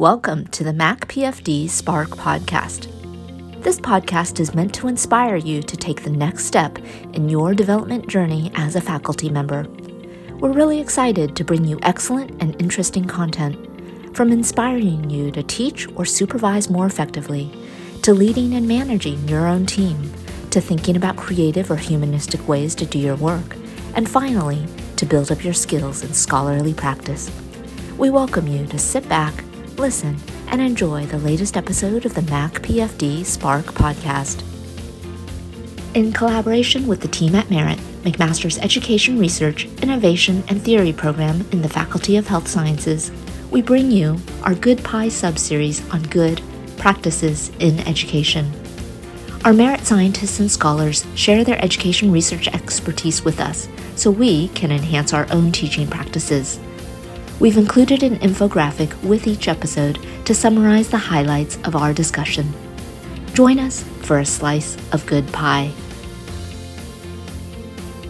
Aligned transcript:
Welcome 0.00 0.46
to 0.46 0.64
the 0.64 0.72
Mac 0.72 1.08
PFD 1.08 1.68
Spark 1.68 2.08
podcast. 2.08 2.88
This 3.62 3.78
podcast 3.78 4.40
is 4.40 4.54
meant 4.54 4.72
to 4.76 4.88
inspire 4.88 5.36
you 5.36 5.62
to 5.62 5.76
take 5.76 6.02
the 6.02 6.08
next 6.08 6.46
step 6.46 6.78
in 7.12 7.28
your 7.28 7.52
development 7.52 8.08
journey 8.08 8.50
as 8.54 8.76
a 8.76 8.80
faculty 8.80 9.28
member. 9.28 9.66
We're 10.38 10.54
really 10.54 10.80
excited 10.80 11.36
to 11.36 11.44
bring 11.44 11.66
you 11.66 11.78
excellent 11.82 12.42
and 12.42 12.58
interesting 12.58 13.04
content, 13.04 14.16
from 14.16 14.32
inspiring 14.32 15.10
you 15.10 15.30
to 15.32 15.42
teach 15.42 15.86
or 15.96 16.06
supervise 16.06 16.70
more 16.70 16.86
effectively, 16.86 17.52
to 18.00 18.14
leading 18.14 18.54
and 18.54 18.66
managing 18.66 19.28
your 19.28 19.46
own 19.46 19.66
team, 19.66 20.10
to 20.48 20.62
thinking 20.62 20.96
about 20.96 21.18
creative 21.18 21.70
or 21.70 21.76
humanistic 21.76 22.48
ways 22.48 22.74
to 22.76 22.86
do 22.86 22.98
your 22.98 23.16
work, 23.16 23.54
and 23.94 24.08
finally, 24.08 24.66
to 24.96 25.04
build 25.04 25.30
up 25.30 25.44
your 25.44 25.52
skills 25.52 26.02
in 26.02 26.14
scholarly 26.14 26.72
practice. 26.72 27.30
We 27.98 28.08
welcome 28.08 28.46
you 28.46 28.66
to 28.68 28.78
sit 28.78 29.06
back 29.06 29.44
listen, 29.80 30.14
and 30.48 30.60
enjoy 30.60 31.06
the 31.06 31.18
latest 31.18 31.56
episode 31.56 32.04
of 32.04 32.14
the 32.14 32.22
Mac 32.22 32.52
PFD 32.60 33.24
Spark 33.24 33.64
podcast. 33.64 34.44
In 35.94 36.12
collaboration 36.12 36.86
with 36.86 37.00
the 37.00 37.08
team 37.08 37.34
at 37.34 37.48
Merit, 37.48 37.78
McMaster's 38.02 38.58
Education 38.58 39.18
Research, 39.18 39.64
Innovation, 39.80 40.44
and 40.48 40.60
Theory 40.62 40.92
program 40.92 41.46
in 41.50 41.62
the 41.62 41.68
Faculty 41.68 42.18
of 42.18 42.26
Health 42.26 42.46
Sciences, 42.46 43.10
we 43.50 43.62
bring 43.62 43.90
you 43.90 44.18
our 44.42 44.54
Good 44.54 44.84
Pie 44.84 45.08
subseries 45.08 45.82
on 45.94 46.02
good 46.02 46.42
practices 46.76 47.50
in 47.58 47.80
education. 47.88 48.52
Our 49.46 49.54
Merit 49.54 49.86
scientists 49.86 50.40
and 50.40 50.50
scholars 50.50 51.06
share 51.14 51.42
their 51.42 51.62
education 51.64 52.12
research 52.12 52.48
expertise 52.48 53.24
with 53.24 53.40
us 53.40 53.66
so 53.96 54.10
we 54.10 54.48
can 54.48 54.70
enhance 54.70 55.14
our 55.14 55.26
own 55.32 55.52
teaching 55.52 55.88
practices. 55.88 56.60
We've 57.40 57.56
included 57.56 58.02
an 58.02 58.18
infographic 58.18 59.02
with 59.02 59.26
each 59.26 59.48
episode 59.48 59.98
to 60.26 60.34
summarize 60.34 60.90
the 60.90 60.98
highlights 60.98 61.56
of 61.64 61.74
our 61.74 61.94
discussion. 61.94 62.52
Join 63.32 63.58
us 63.58 63.82
for 64.02 64.18
a 64.18 64.26
slice 64.26 64.76
of 64.92 65.06
good 65.06 65.26
pie. 65.32 65.72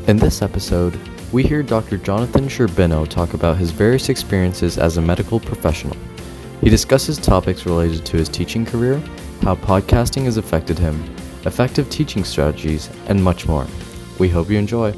In 0.08 0.16
this 0.16 0.42
episode, 0.42 0.98
we 1.30 1.44
hear 1.44 1.62
Dr. 1.62 1.96
Jonathan 1.96 2.48
Sherbino 2.48 3.06
talk 3.06 3.32
about 3.34 3.56
his 3.56 3.70
various 3.70 4.08
experiences 4.08 4.78
as 4.78 4.96
a 4.96 5.00
medical 5.00 5.38
professional. 5.38 5.96
He 6.60 6.68
discusses 6.68 7.16
topics 7.16 7.66
related 7.66 8.04
to 8.06 8.16
his 8.16 8.28
teaching 8.28 8.66
career, 8.66 9.00
how 9.42 9.54
podcasting 9.54 10.24
has 10.24 10.38
affected 10.38 10.76
him, 10.76 11.04
effective 11.44 11.88
teaching 11.88 12.24
strategies, 12.24 12.90
and 13.06 13.22
much 13.22 13.46
more. 13.46 13.68
We 14.18 14.28
hope 14.28 14.50
you 14.50 14.58
enjoy. 14.58 14.92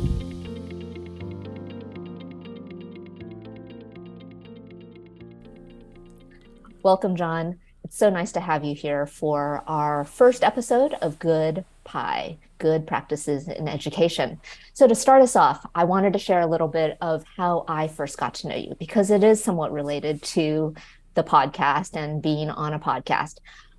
Welcome, 6.83 7.15
John. 7.15 7.61
It's 7.85 7.97
so 7.97 8.11
nice 8.11 8.33
to 8.33 8.41
have 8.41 8.65
you 8.65 8.75
here 8.75 9.07
for 9.07 9.63
our 9.69 10.03
first 10.03 10.43
episode 10.43 10.95
of 10.95 11.21
Good 11.21 11.65
Pie, 11.85 12.39
Good 12.59 12.89
Practices 12.89 13.47
in 13.47 13.69
Education. 13.69 14.41
So, 14.73 14.89
to 14.89 14.95
start 14.97 15.23
us 15.23 15.37
off, 15.37 15.65
I 15.77 15.85
wanted 15.85 16.13
to 16.15 16.19
share 16.19 16.41
a 16.41 16.47
little 16.47 16.67
bit 16.67 16.99
of 17.01 17.23
how 17.37 17.65
I 17.69 17.87
first 17.87 18.19
got 18.19 18.35
to 18.35 18.49
know 18.49 18.57
you 18.57 18.75
because 18.81 19.13
it 19.13 19.23
is 19.23 19.41
somewhat 19.41 19.73
related 19.73 20.23
to 20.23 20.75
the 21.15 21.23
podcast 21.23 21.95
and 21.95 22.21
being 22.21 22.51
on 22.51 22.75
a 22.75 22.81
podcast. 22.81 23.39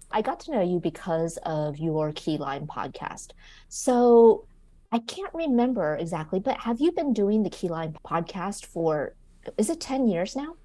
I 0.10 0.22
got 0.22 0.40
to 0.42 0.52
know 0.52 0.62
you 0.62 0.80
because 0.80 1.38
of 1.44 1.78
your 1.80 2.14
KeyLIME 2.14 2.68
podcast. 2.68 3.32
So, 3.68 4.46
I 4.94 5.00
can't 5.00 5.34
remember 5.34 5.98
exactly, 5.98 6.40
but 6.40 6.58
have 6.60 6.80
you 6.80 6.94
been 6.94 7.12
doing 7.12 7.44
the 7.44 7.50
KeyLIME 7.50 7.98
podcast 8.06 8.66
for, 8.66 9.14
is 9.58 9.70
it 9.70 9.82
10 9.82 10.08
years 10.08 10.38
now? 10.38 10.56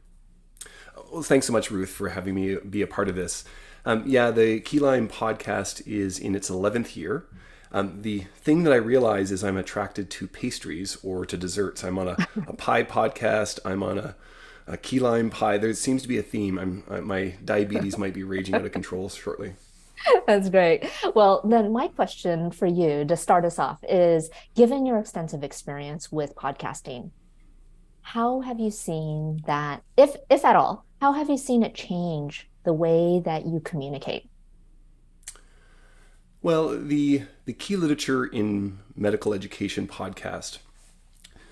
Well, 1.11 1.23
thanks 1.23 1.47
so 1.47 1.53
much, 1.53 1.71
Ruth, 1.71 1.91
for 1.91 2.11
having 2.11 2.35
me 2.35 2.57
be 2.57 2.83
a 2.83 2.87
part 2.87 3.09
of 3.09 3.15
this. 3.15 3.45
Um, 3.85 4.03
yeah, 4.07 4.31
the 4.31 4.61
KeyLIME 4.61 5.09
podcast 5.09 5.87
is 5.87 6.19
in 6.19 6.35
its 6.35 6.51
11th 6.51 6.97
year. 6.97 7.27
Um, 7.73 8.03
the 8.03 8.21
thing 8.37 8.63
that 8.65 8.73
I 8.73 8.77
realize 8.77 9.31
is 9.31 9.45
I'm 9.45 9.57
attracted 9.57 10.11
to 10.11 10.27
pastries 10.27 10.97
or 11.03 11.27
to 11.27 11.37
desserts. 11.37 11.85
I'm 11.85 11.99
on 11.99 12.09
a, 12.09 12.17
a 12.47 12.53
pie 12.57 12.85
podcast. 12.85 13.61
I'm 13.65 13.83
on 13.83 13.99
a, 13.99 14.17
a 14.67 14.77
key 14.77 14.99
lime 15.01 15.31
pie. 15.31 15.59
There 15.59 15.73
seems 15.75 16.03
to 16.03 16.09
be 16.09 16.19
a 16.19 16.23
theme. 16.23 16.59
I'm, 16.59 16.85
uh, 16.89 17.01
my 17.01 17.35
diabetes 17.45 17.99
might 17.99 18.15
be 18.15 18.25
raging 18.25 18.55
out 18.55 18.65
of 18.65 18.73
control 18.73 19.09
shortly. 19.09 19.55
That's 20.27 20.49
great. 20.49 20.89
Well, 21.15 21.43
then 21.45 21.73
my 21.73 21.89
question 21.89 22.51
for 22.51 22.67
you 22.67 23.05
to 23.05 23.17
start 23.17 23.45
us 23.45 23.59
off 23.59 23.79
is 23.89 24.31
given 24.55 24.87
your 24.87 24.99
extensive 24.99 25.43
experience 25.43 26.11
with 26.13 26.35
podcasting, 26.37 27.11
how 28.01 28.41
have 28.41 28.59
you 28.59 28.71
seen 28.71 29.43
that, 29.47 29.83
if 29.97 30.17
if 30.31 30.45
at 30.45 30.57
all, 30.57 30.87
how 31.01 31.13
have 31.13 31.31
you 31.31 31.37
seen 31.37 31.63
it 31.63 31.75
change 31.75 32.49
the 32.65 32.73
way 32.73 33.21
that 33.25 33.47
you 33.47 33.61
communicate? 33.61 34.29
Well, 36.43 36.69
the 36.79 37.23
the 37.47 37.53
key 37.53 37.77
literature 37.77 38.25
in 38.25 38.79
medical 38.95 39.35
education 39.35 39.89
podcast 39.89 40.59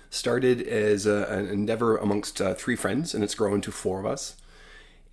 started 0.09 0.61
as 0.61 1.05
a, 1.05 1.25
an 1.25 1.47
endeavor 1.47 1.97
amongst 1.97 2.41
uh, 2.41 2.53
three 2.53 2.75
friends, 2.75 3.13
and 3.13 3.23
it's 3.23 3.35
grown 3.35 3.59
to 3.61 3.71
four 3.71 3.99
of 3.99 4.05
us. 4.05 4.37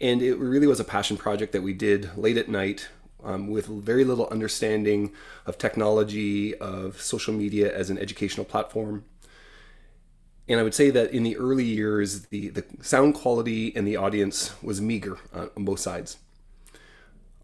And 0.00 0.22
it 0.22 0.36
really 0.36 0.66
was 0.66 0.80
a 0.80 0.84
passion 0.84 1.16
project 1.16 1.52
that 1.52 1.62
we 1.62 1.72
did 1.72 2.16
late 2.16 2.36
at 2.36 2.48
night 2.48 2.88
um, 3.22 3.48
with 3.48 3.66
very 3.66 4.04
little 4.04 4.28
understanding 4.28 5.12
of 5.46 5.58
technology, 5.58 6.54
of 6.58 7.00
social 7.00 7.32
media 7.34 7.74
as 7.74 7.90
an 7.90 7.98
educational 7.98 8.44
platform 8.44 9.04
and 10.49 10.60
I 10.60 10.62
would 10.62 10.75
say 10.75 10.91
that 10.91 11.12
in 11.12 11.22
the 11.22 11.37
early 11.37 11.65
years, 11.65 12.27
the, 12.27 12.50
the 12.50 12.65
sound 12.82 13.15
quality 13.15 13.75
and 13.75 13.87
the 13.87 13.97
audience 13.97 14.55
was 14.62 14.81
meager 14.81 15.19
uh, 15.34 15.47
on 15.56 15.65
both 15.65 15.81
sides. 15.81 16.19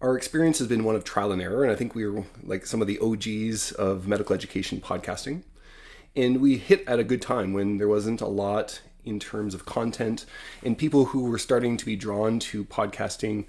Our 0.02 0.16
experience 0.16 0.58
has 0.58 0.68
been 0.68 0.84
one 0.84 0.96
of 0.96 1.04
trial 1.04 1.32
and 1.32 1.40
error, 1.40 1.62
and 1.62 1.72
I 1.72 1.76
think 1.76 1.94
we 1.94 2.06
were 2.06 2.24
like 2.42 2.66
some 2.66 2.80
of 2.80 2.86
the 2.86 2.98
OGs 2.98 3.72
of 3.72 4.06
medical 4.06 4.34
education 4.34 4.80
podcasting. 4.80 5.42
And 6.16 6.40
we 6.40 6.56
hit 6.56 6.84
at 6.86 6.98
a 6.98 7.04
good 7.04 7.22
time 7.22 7.52
when 7.52 7.78
there 7.78 7.88
wasn't 7.88 8.20
a 8.20 8.26
lot 8.26 8.80
in 9.04 9.18
terms 9.18 9.54
of 9.54 9.64
content, 9.64 10.26
and 10.62 10.76
people 10.76 11.06
who 11.06 11.24
were 11.24 11.38
starting 11.38 11.76
to 11.78 11.86
be 11.86 11.96
drawn 11.96 12.38
to 12.38 12.64
podcasting 12.64 13.46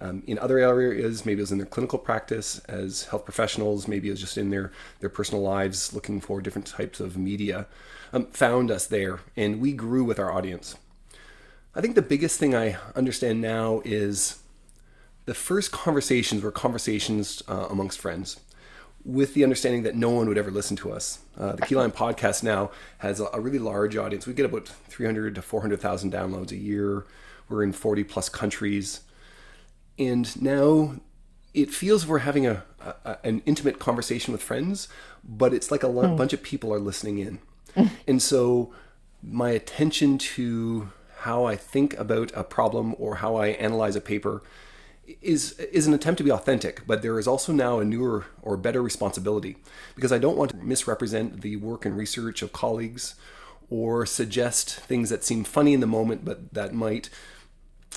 um, 0.00 0.22
in 0.26 0.38
other 0.38 0.58
areas, 0.58 1.26
maybe 1.26 1.40
it 1.40 1.42
was 1.42 1.52
in 1.52 1.58
their 1.58 1.66
clinical 1.66 1.98
practice 1.98 2.60
as 2.60 3.04
health 3.04 3.24
professionals, 3.24 3.86
maybe 3.86 4.08
it 4.08 4.12
was 4.12 4.20
just 4.20 4.38
in 4.38 4.50
their, 4.50 4.72
their 5.00 5.10
personal 5.10 5.42
lives 5.42 5.92
looking 5.92 6.20
for 6.20 6.40
different 6.40 6.66
types 6.66 7.00
of 7.00 7.18
media, 7.18 7.66
um, 8.12 8.26
found 8.26 8.70
us 8.70 8.86
there 8.86 9.20
and 9.36 9.60
we 9.60 9.72
grew 9.72 10.02
with 10.04 10.18
our 10.18 10.32
audience. 10.32 10.76
I 11.74 11.80
think 11.80 11.94
the 11.94 12.02
biggest 12.02 12.40
thing 12.40 12.54
I 12.54 12.78
understand 12.96 13.40
now 13.40 13.82
is 13.84 14.42
the 15.26 15.34
first 15.34 15.70
conversations 15.70 16.42
were 16.42 16.50
conversations 16.50 17.42
uh, 17.46 17.66
amongst 17.70 18.00
friends 18.00 18.40
with 19.04 19.34
the 19.34 19.44
understanding 19.44 19.82
that 19.84 19.94
no 19.94 20.10
one 20.10 20.28
would 20.28 20.36
ever 20.36 20.50
listen 20.50 20.76
to 20.76 20.92
us. 20.92 21.20
Uh, 21.38 21.52
the 21.52 21.62
KeyLIME 21.62 21.92
podcast 21.92 22.42
now 22.42 22.70
has 22.98 23.20
a, 23.20 23.28
a, 23.32 23.40
really 23.40 23.58
large 23.58 23.96
audience. 23.96 24.26
We 24.26 24.34
get 24.34 24.44
about 24.44 24.68
300 24.68 25.34
to 25.36 25.42
400,000 25.42 26.12
downloads 26.12 26.52
a 26.52 26.56
year. 26.56 27.06
We're 27.48 27.62
in 27.62 27.72
40 27.72 28.04
plus 28.04 28.28
countries 28.28 29.00
and 30.00 30.40
now 30.42 30.96
it 31.54 31.70
feels 31.70 32.06
we're 32.06 32.20
having 32.20 32.46
a, 32.46 32.64
a 32.80 33.18
an 33.22 33.42
intimate 33.46 33.78
conversation 33.78 34.32
with 34.32 34.42
friends, 34.42 34.88
but 35.22 35.52
it's 35.54 35.70
like 35.70 35.82
a 35.82 35.88
mm. 35.88 36.16
bunch 36.16 36.32
of 36.32 36.42
people 36.42 36.72
are 36.72 36.80
listening 36.80 37.18
in, 37.18 37.38
and 38.08 38.20
so 38.20 38.72
my 39.22 39.50
attention 39.50 40.16
to 40.16 40.90
how 41.18 41.44
I 41.44 41.54
think 41.54 41.96
about 41.98 42.32
a 42.34 42.42
problem 42.42 42.94
or 42.98 43.16
how 43.16 43.36
I 43.36 43.48
analyze 43.48 43.94
a 43.94 44.00
paper 44.00 44.42
is 45.20 45.52
is 45.58 45.86
an 45.86 45.94
attempt 45.94 46.18
to 46.18 46.24
be 46.24 46.32
authentic, 46.32 46.86
but 46.86 47.02
there 47.02 47.18
is 47.18 47.28
also 47.28 47.52
now 47.52 47.78
a 47.78 47.84
newer 47.84 48.26
or 48.42 48.56
better 48.56 48.82
responsibility 48.82 49.56
because 49.94 50.12
I 50.12 50.18
don't 50.18 50.36
want 50.36 50.52
to 50.52 50.56
misrepresent 50.56 51.42
the 51.42 51.56
work 51.56 51.84
and 51.84 51.96
research 51.96 52.42
of 52.42 52.52
colleagues 52.52 53.16
or 53.68 54.04
suggest 54.04 54.70
things 54.70 55.10
that 55.10 55.24
seem 55.24 55.44
funny 55.44 55.72
in 55.72 55.80
the 55.80 55.86
moment 55.86 56.24
but 56.24 56.52
that 56.52 56.74
might 56.74 57.08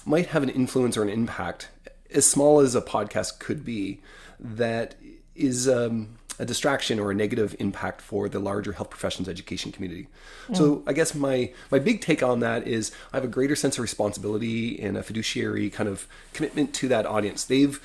might 0.05 0.27
have 0.27 0.43
an 0.43 0.49
influence 0.49 0.95
or 0.95 1.03
an 1.03 1.09
impact 1.09 1.69
as 2.13 2.25
small 2.25 2.59
as 2.59 2.75
a 2.75 2.81
podcast 2.81 3.39
could 3.39 3.65
be, 3.65 4.01
that 4.39 4.95
is 5.35 5.67
um, 5.67 6.17
a 6.39 6.45
distraction 6.45 6.99
or 6.99 7.11
a 7.11 7.15
negative 7.15 7.55
impact 7.59 8.01
for 8.01 8.27
the 8.27 8.39
larger 8.39 8.73
health 8.73 8.89
professions 8.89 9.29
education 9.29 9.71
community. 9.71 10.07
Mm. 10.47 10.57
So 10.57 10.83
I 10.87 10.93
guess 10.93 11.13
my 11.13 11.51
my 11.71 11.79
big 11.79 12.01
take 12.01 12.23
on 12.23 12.39
that 12.39 12.67
is 12.67 12.91
I 13.11 13.17
have 13.17 13.23
a 13.23 13.29
greater 13.29 13.55
sense 13.55 13.77
of 13.77 13.81
responsibility 13.81 14.79
and 14.81 14.97
a 14.97 15.03
fiduciary 15.03 15.69
kind 15.69 15.89
of 15.89 16.07
commitment 16.33 16.73
to 16.75 16.87
that 16.89 17.05
audience. 17.05 17.43
They've 17.43 17.79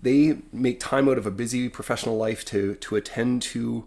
they 0.00 0.38
make 0.52 0.80
time 0.80 1.08
out 1.08 1.18
of 1.18 1.26
a 1.26 1.30
busy 1.30 1.68
professional 1.68 2.16
life 2.16 2.44
to 2.46 2.74
to 2.76 2.96
attend 2.96 3.42
to 3.42 3.86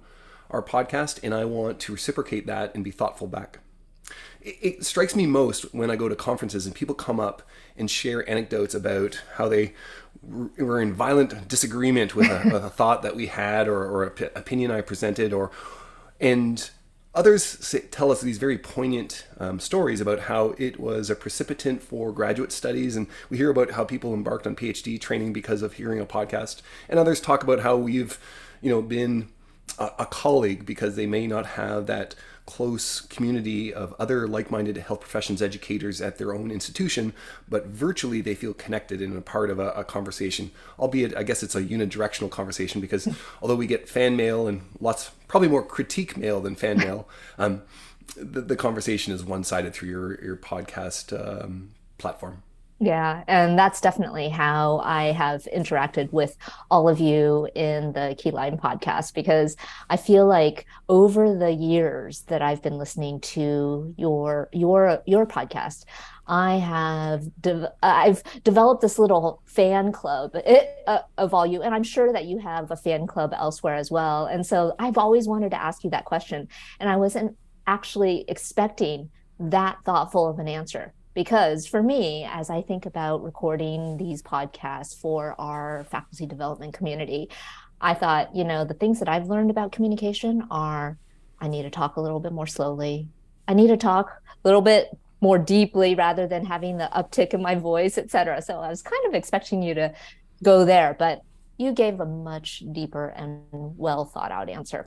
our 0.50 0.62
podcast 0.62 1.20
and 1.24 1.34
I 1.34 1.46
want 1.46 1.80
to 1.82 1.92
reciprocate 1.92 2.48
that 2.48 2.74
and 2.76 2.84
be 2.84 2.92
thoughtful 2.92 3.28
back 3.28 3.60
it, 4.46 4.86
strikes 4.86 5.16
me 5.16 5.26
most 5.26 5.74
when 5.74 5.90
I 5.90 5.96
go 5.96 6.08
to 6.08 6.16
conferences 6.16 6.66
and 6.66 6.76
people 6.76 6.96
come 6.96 7.20
up 7.20 7.42
and 7.78 7.90
share 7.90 8.28
anecdotes 8.30 8.74
about 8.74 9.22
how 9.36 9.50
they 9.50 9.74
were 10.22 10.82
in 10.82 10.94
violent 10.94 11.48
disagreement 11.48 12.16
with 12.16 12.30
a, 12.30 12.66
a 12.66 12.70
thought 12.78 13.02
that 13.04 13.16
we 13.16 13.28
had 13.28 13.68
or, 13.68 13.84
or 13.84 14.04
an 14.04 14.30
opinion 14.36 14.72
I 14.72 14.82
presented 14.82 15.34
or 15.34 15.52
and 16.20 16.70
Others 17.16 17.44
say, 17.46 17.80
tell 17.80 18.12
us 18.12 18.20
these 18.20 18.38
very 18.38 18.58
poignant 18.58 19.26
um, 19.40 19.58
stories 19.58 20.02
about 20.02 20.20
how 20.20 20.54
it 20.58 20.78
was 20.78 21.10
a 21.10 21.16
precipitant 21.16 21.82
for 21.82 22.12
graduate 22.12 22.52
studies, 22.52 22.98
and 22.98 23.08
we 23.30 23.38
hear 23.38 23.50
about 23.50 23.72
how 23.72 23.86
people 23.86 24.14
embarked 24.14 24.46
on 24.46 24.54
PhD 24.54 25.00
training 25.00 25.32
because 25.32 25.62
of 25.62 25.74
hearing 25.74 26.02
a 26.02 26.06
podcast. 26.06 26.62
And 26.90 27.00
others 27.00 27.22
talk 27.22 27.42
about 27.42 27.62
how 27.62 27.78
we've, 27.78 28.20
you 28.62 28.70
know, 28.70 28.82
been 28.82 29.30
a, 29.80 29.92
a 30.00 30.06
colleague 30.06 30.66
because 30.66 30.98
they 30.98 31.06
may 31.06 31.26
not 31.26 31.46
have 31.46 31.88
that 31.88 32.16
close 32.46 33.02
community 33.02 33.74
of 33.74 33.94
other 33.98 34.28
like-minded 34.28 34.78
health 34.78 35.02
professions 35.02 35.42
educators 35.42 36.00
at 36.00 36.18
their 36.18 36.34
own 36.34 36.52
institution, 36.52 37.14
but 37.50 37.68
virtually 37.68 38.22
they 38.22 38.36
feel 38.36 38.54
connected 38.54 39.02
and 39.02 39.18
a 39.18 39.22
part 39.22 39.50
of 39.50 39.60
a, 39.60 39.70
a 39.72 39.84
conversation. 39.84 40.52
Albeit, 40.78 41.16
I 41.18 41.24
guess 41.24 41.42
it's 41.42 41.56
a 41.56 41.64
unidirectional 41.64 42.30
conversation 42.30 42.82
because 42.82 43.08
although 43.42 43.56
we 43.56 43.68
get 43.68 43.90
fan 43.90 44.16
mail 44.16 44.48
and 44.48 44.62
lots, 44.80 45.12
probably 45.28 45.48
more 45.48 45.64
critique 45.64 46.18
mail 46.18 46.40
than 46.40 46.56
fan 46.56 46.78
mail, 46.78 47.10
um, 47.38 47.64
the, 48.16 48.42
the, 48.42 48.56
conversation 48.56 49.14
is 49.14 49.24
one-sided 49.24 49.74
through 49.74 49.90
your 49.90 50.24
your 50.24 50.38
podcast 50.38 51.12
um, 51.14 51.72
platform. 51.98 52.44
Yeah, 52.78 53.24
and 53.30 53.58
that's 53.58 53.80
definitely 53.80 54.28
how 54.28 54.80
I 54.84 55.14
have 55.14 55.48
interacted 55.56 56.12
with 56.12 56.36
all 56.70 56.90
of 56.90 57.00
you 57.00 57.48
in 57.56 57.94
the 57.94 58.18
KeyLIME 58.20 58.58
podcast 58.60 59.14
because 59.14 59.56
I 59.90 59.96
feel 59.96 60.28
like 60.28 60.66
over 60.90 61.34
the 61.38 61.52
years 61.54 62.24
that 62.24 62.42
I've 62.42 62.62
been 62.62 62.78
listening 62.78 63.22
to 63.22 63.94
your 63.98 64.50
your 64.52 65.02
your 65.06 65.26
podcast, 65.26 65.86
I 66.28 66.56
have 66.58 67.24
de- 67.40 67.74
I've 67.82 68.22
developed 68.44 68.82
this 68.82 69.00
little 69.00 69.42
fan 69.46 69.94
club 69.94 70.32
it, 70.36 70.68
uh, 70.86 71.00
of 71.18 71.34
all 71.34 71.46
you, 71.46 71.62
and 71.62 71.74
I'm 71.74 71.84
sure 71.84 72.12
that 72.12 72.26
you 72.26 72.40
have 72.40 72.72
a 72.72 72.76
fan 72.76 73.08
club 73.08 73.32
elsewhere 73.34 73.76
as 73.76 73.90
well. 73.90 74.26
And 74.26 74.46
so 74.46 74.76
I've 74.80 74.98
always 74.98 75.30
wanted 75.30 75.52
to 75.52 75.64
ask 75.64 75.86
you 75.86 75.92
that 75.92 76.04
question, 76.04 76.50
and 76.82 76.90
I 76.90 76.98
wasn't 76.98 77.38
actually 77.68 78.26
expecting 78.28 79.12
that 79.40 79.78
thoughtful 79.86 80.28
of 80.28 80.40
an 80.40 80.50
answer 80.50 80.94
because 81.16 81.66
for 81.66 81.82
me 81.82 82.28
as 82.30 82.52
i 82.52 82.62
think 82.62 82.86
about 82.86 83.24
recording 83.24 83.98
these 83.98 84.22
podcasts 84.22 84.96
for 84.96 85.34
our 85.40 85.84
faculty 85.90 86.28
development 86.28 86.74
community 86.74 87.28
i 87.82 87.94
thought 87.94 88.36
you 88.36 88.44
know 88.44 88.64
the 88.64 88.76
things 88.76 89.00
that 89.00 89.10
i've 89.10 89.28
learned 89.28 89.50
about 89.50 89.72
communication 89.72 90.46
are 90.52 90.98
i 91.40 91.48
need 91.48 91.64
to 91.64 91.72
talk 91.72 91.96
a 91.96 92.02
little 92.02 92.20
bit 92.20 92.32
more 92.32 92.48
slowly. 92.48 93.10
I 93.48 93.54
need 93.54 93.68
to 93.68 93.78
talk 93.78 94.10
a 94.10 94.48
little 94.48 94.62
bit 94.62 94.90
more 95.22 95.38
deeply 95.38 95.94
rather 95.94 96.28
than 96.28 96.46
having 96.46 96.78
the 96.78 96.90
uptick 96.96 97.34
in 97.34 97.42
my 97.42 97.56
voice 97.56 97.98
etc 97.98 98.42
so 98.42 98.60
i 98.60 98.70
was 98.70 98.82
kind 98.82 99.06
of 99.08 99.14
expecting 99.14 99.62
you 99.64 99.74
to 99.74 99.94
go 100.44 100.66
there 100.66 100.96
but 101.00 101.22
you 101.58 101.72
gave 101.72 102.00
a 102.00 102.06
much 102.06 102.64
deeper 102.74 103.10
and 103.10 103.42
well 103.52 104.04
thought 104.04 104.32
out 104.32 104.50
answer 104.50 104.86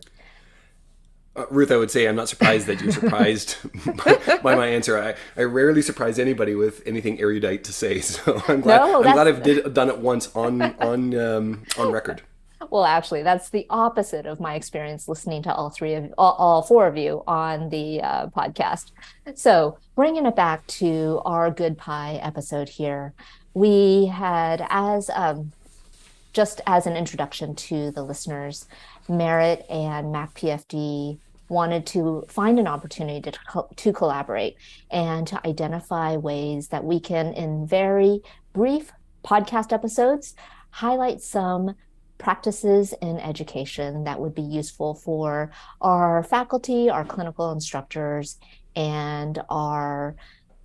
uh, 1.39 1.47
Ruth, 1.51 1.71
I 1.71 1.77
would 1.77 1.91
say 1.91 2.07
I'm 2.07 2.17
not 2.17 2.29
surprised 2.29 2.67
that 2.67 2.81
you're 2.81 2.93
surprised 2.93 3.57
by, 4.05 4.39
by, 4.43 4.55
my 4.55 4.67
answer. 4.67 4.99
I, 4.99 5.15
I 5.41 5.45
rarely 5.45 5.83
surprise 5.83 6.19
anybody 6.19 6.55
with 6.55 6.83
anything 6.87 7.21
erudite 7.21 7.65
to 7.65 7.73
say, 7.73 8.01
so 8.03 8.43
I'm 8.49 8.61
glad. 8.61 8.79
No, 8.79 8.97
I'm 9.03 9.13
glad 9.13 9.29
I've 9.29 9.43
did, 9.43 9.73
done 9.75 9.89
it 9.89 9.99
once 9.99 10.35
on 10.35 10.63
on 10.63 11.15
um, 11.15 11.65
on 11.79 11.93
record. 11.93 12.23
Well, 12.71 12.85
actually, 12.85 13.23
that's 13.23 13.51
the 13.51 13.67
opposite 13.71 14.27
of 14.27 14.41
my 14.41 14.55
experience 14.55 15.09
listening 15.09 15.43
to 15.45 15.55
all 15.55 15.71
three 15.71 15.95
of 15.95 16.13
all, 16.19 16.33
all 16.33 16.63
four 16.63 16.87
of 16.87 16.97
you 16.97 17.23
on 17.27 17.71
the 17.71 18.03
uh, 18.03 18.27
podcast. 18.29 18.91
So, 19.35 19.79
bringing 19.95 20.27
it 20.27 20.37
back 20.37 20.67
to 20.67 21.23
our 21.25 21.51
good 21.51 21.79
pie 21.79 22.21
episode 22.23 22.69
here, 22.69 23.15
we 23.55 24.07
had 24.07 24.67
as 24.69 25.09
um, 25.15 25.53
just 26.33 26.61
as 26.67 26.87
an 26.87 26.97
introduction 26.97 27.55
to 27.55 27.91
the 27.91 28.03
listeners, 28.03 28.67
Merit 29.09 29.65
and 29.71 30.15
MacPFD 30.15 31.19
wanted 31.49 31.87
to 31.87 32.25
find 32.29 32.59
an 32.59 32.67
opportunity 32.67 33.31
to, 33.31 33.67
to 33.77 33.93
collaborate 33.93 34.57
and 34.91 35.27
to 35.27 35.47
identify 35.47 36.17
ways 36.17 36.69
that 36.69 36.85
we 36.85 37.01
can, 37.01 37.33
in 37.33 37.67
very 37.67 38.21
brief 38.53 38.93
podcast 39.25 39.73
episodes, 39.73 40.35
highlight 40.71 41.21
some 41.21 41.75
practices 42.19 42.93
in 43.01 43.19
education 43.19 44.05
that 44.05 44.21
would 44.21 44.35
be 44.35 44.43
useful 44.43 44.95
for 44.95 45.51
our 45.81 46.23
faculty, 46.25 46.91
our 46.91 47.05
clinical 47.05 47.53
instructors, 47.53 48.39
and 48.75 49.41
our 49.49 50.17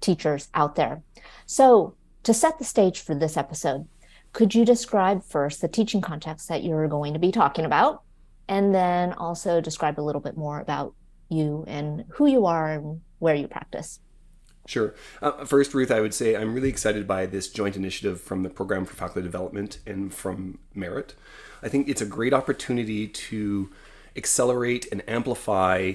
teachers 0.01 0.50
out 0.53 0.75
there. 0.75 1.01
So, 1.45 1.95
to 2.24 2.33
set 2.33 2.57
the 2.57 2.65
stage 2.65 3.01
for 3.01 3.15
this 3.15 3.38
episode, 3.38 3.88
could 4.31 4.56
you 4.56 4.65
describe 4.65 5.24
first 5.24 5.62
the 5.62 5.68
teaching 5.68 6.01
context 6.01 6.47
that 6.50 6.63
you're 6.63 6.88
going 6.88 7.13
to 7.13 7.19
be 7.19 7.31
talking 7.31 7.65
about? 7.65 8.01
And 8.47 8.73
then 8.73 9.13
also 9.13 9.61
describe 9.61 9.99
a 9.99 10.01
little 10.01 10.21
bit 10.21 10.37
more 10.37 10.59
about 10.59 10.93
you 11.29 11.63
and 11.67 12.05
who 12.09 12.27
you 12.27 12.45
are 12.45 12.71
and 12.71 13.01
where 13.19 13.35
you 13.35 13.47
practice. 13.47 13.99
Sure. 14.65 14.93
Uh, 15.21 15.43
first, 15.45 15.73
Ruth, 15.73 15.91
I 15.91 15.99
would 15.99 16.13
say 16.13 16.35
I'm 16.35 16.53
really 16.53 16.69
excited 16.69 17.05
by 17.05 17.25
this 17.25 17.49
joint 17.49 17.75
initiative 17.75 18.21
from 18.21 18.43
the 18.43 18.49
Program 18.49 18.85
for 18.85 18.93
Faculty 18.93 19.21
Development 19.21 19.79
and 19.85 20.13
from 20.13 20.59
Merit. 20.73 21.15
I 21.61 21.67
think 21.67 21.89
it's 21.89 22.01
a 22.01 22.05
great 22.05 22.33
opportunity 22.33 23.07
to 23.07 23.69
accelerate 24.15 24.87
and 24.91 25.03
amplify 25.07 25.93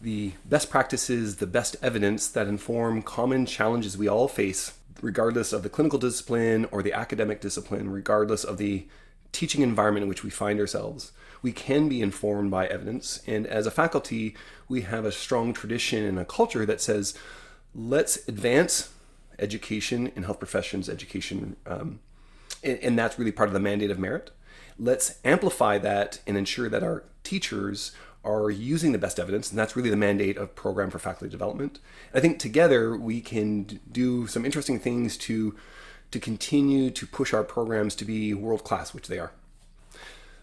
the 0.00 0.32
best 0.44 0.70
practices, 0.70 1.36
the 1.36 1.46
best 1.46 1.76
evidence 1.82 2.26
that 2.28 2.48
inform 2.48 3.02
common 3.02 3.46
challenges 3.46 3.96
we 3.96 4.08
all 4.08 4.26
face, 4.26 4.72
regardless 5.00 5.52
of 5.52 5.62
the 5.62 5.68
clinical 5.68 5.98
discipline 5.98 6.66
or 6.72 6.82
the 6.82 6.92
academic 6.92 7.40
discipline, 7.40 7.90
regardless 7.90 8.42
of 8.42 8.58
the 8.58 8.86
teaching 9.30 9.62
environment 9.62 10.02
in 10.02 10.08
which 10.08 10.24
we 10.24 10.30
find 10.30 10.58
ourselves 10.58 11.12
we 11.44 11.52
can 11.52 11.90
be 11.90 12.00
informed 12.00 12.50
by 12.50 12.66
evidence. 12.66 13.22
And 13.26 13.46
as 13.46 13.66
a 13.66 13.70
faculty, 13.70 14.34
we 14.66 14.80
have 14.80 15.04
a 15.04 15.12
strong 15.12 15.52
tradition 15.52 16.02
and 16.02 16.18
a 16.18 16.24
culture 16.24 16.64
that 16.64 16.80
says, 16.80 17.12
let's 17.74 18.26
advance 18.26 18.94
education 19.38 20.10
in 20.16 20.22
health 20.22 20.38
professions, 20.38 20.88
education, 20.88 21.56
um, 21.66 22.00
and, 22.62 22.78
and 22.78 22.98
that's 22.98 23.18
really 23.18 23.30
part 23.30 23.50
of 23.50 23.52
the 23.52 23.60
mandate 23.60 23.90
of 23.90 23.98
merit. 23.98 24.30
Let's 24.78 25.18
amplify 25.22 25.76
that 25.78 26.20
and 26.26 26.38
ensure 26.38 26.70
that 26.70 26.82
our 26.82 27.04
teachers 27.24 27.92
are 28.24 28.50
using 28.50 28.92
the 28.92 28.98
best 28.98 29.20
evidence, 29.20 29.50
and 29.50 29.58
that's 29.58 29.76
really 29.76 29.90
the 29.90 29.96
mandate 29.96 30.38
of 30.38 30.54
Program 30.54 30.88
for 30.88 30.98
Faculty 30.98 31.30
Development. 31.30 31.78
I 32.14 32.20
think 32.20 32.38
together 32.38 32.96
we 32.96 33.20
can 33.20 33.80
do 33.92 34.26
some 34.26 34.46
interesting 34.46 34.80
things 34.80 35.18
to 35.18 35.54
to 36.10 36.20
continue 36.20 36.90
to 36.90 37.06
push 37.06 37.34
our 37.34 37.44
programs 37.44 37.94
to 37.96 38.04
be 38.04 38.32
world 38.32 38.62
class, 38.62 38.94
which 38.94 39.08
they 39.08 39.18
are. 39.18 39.32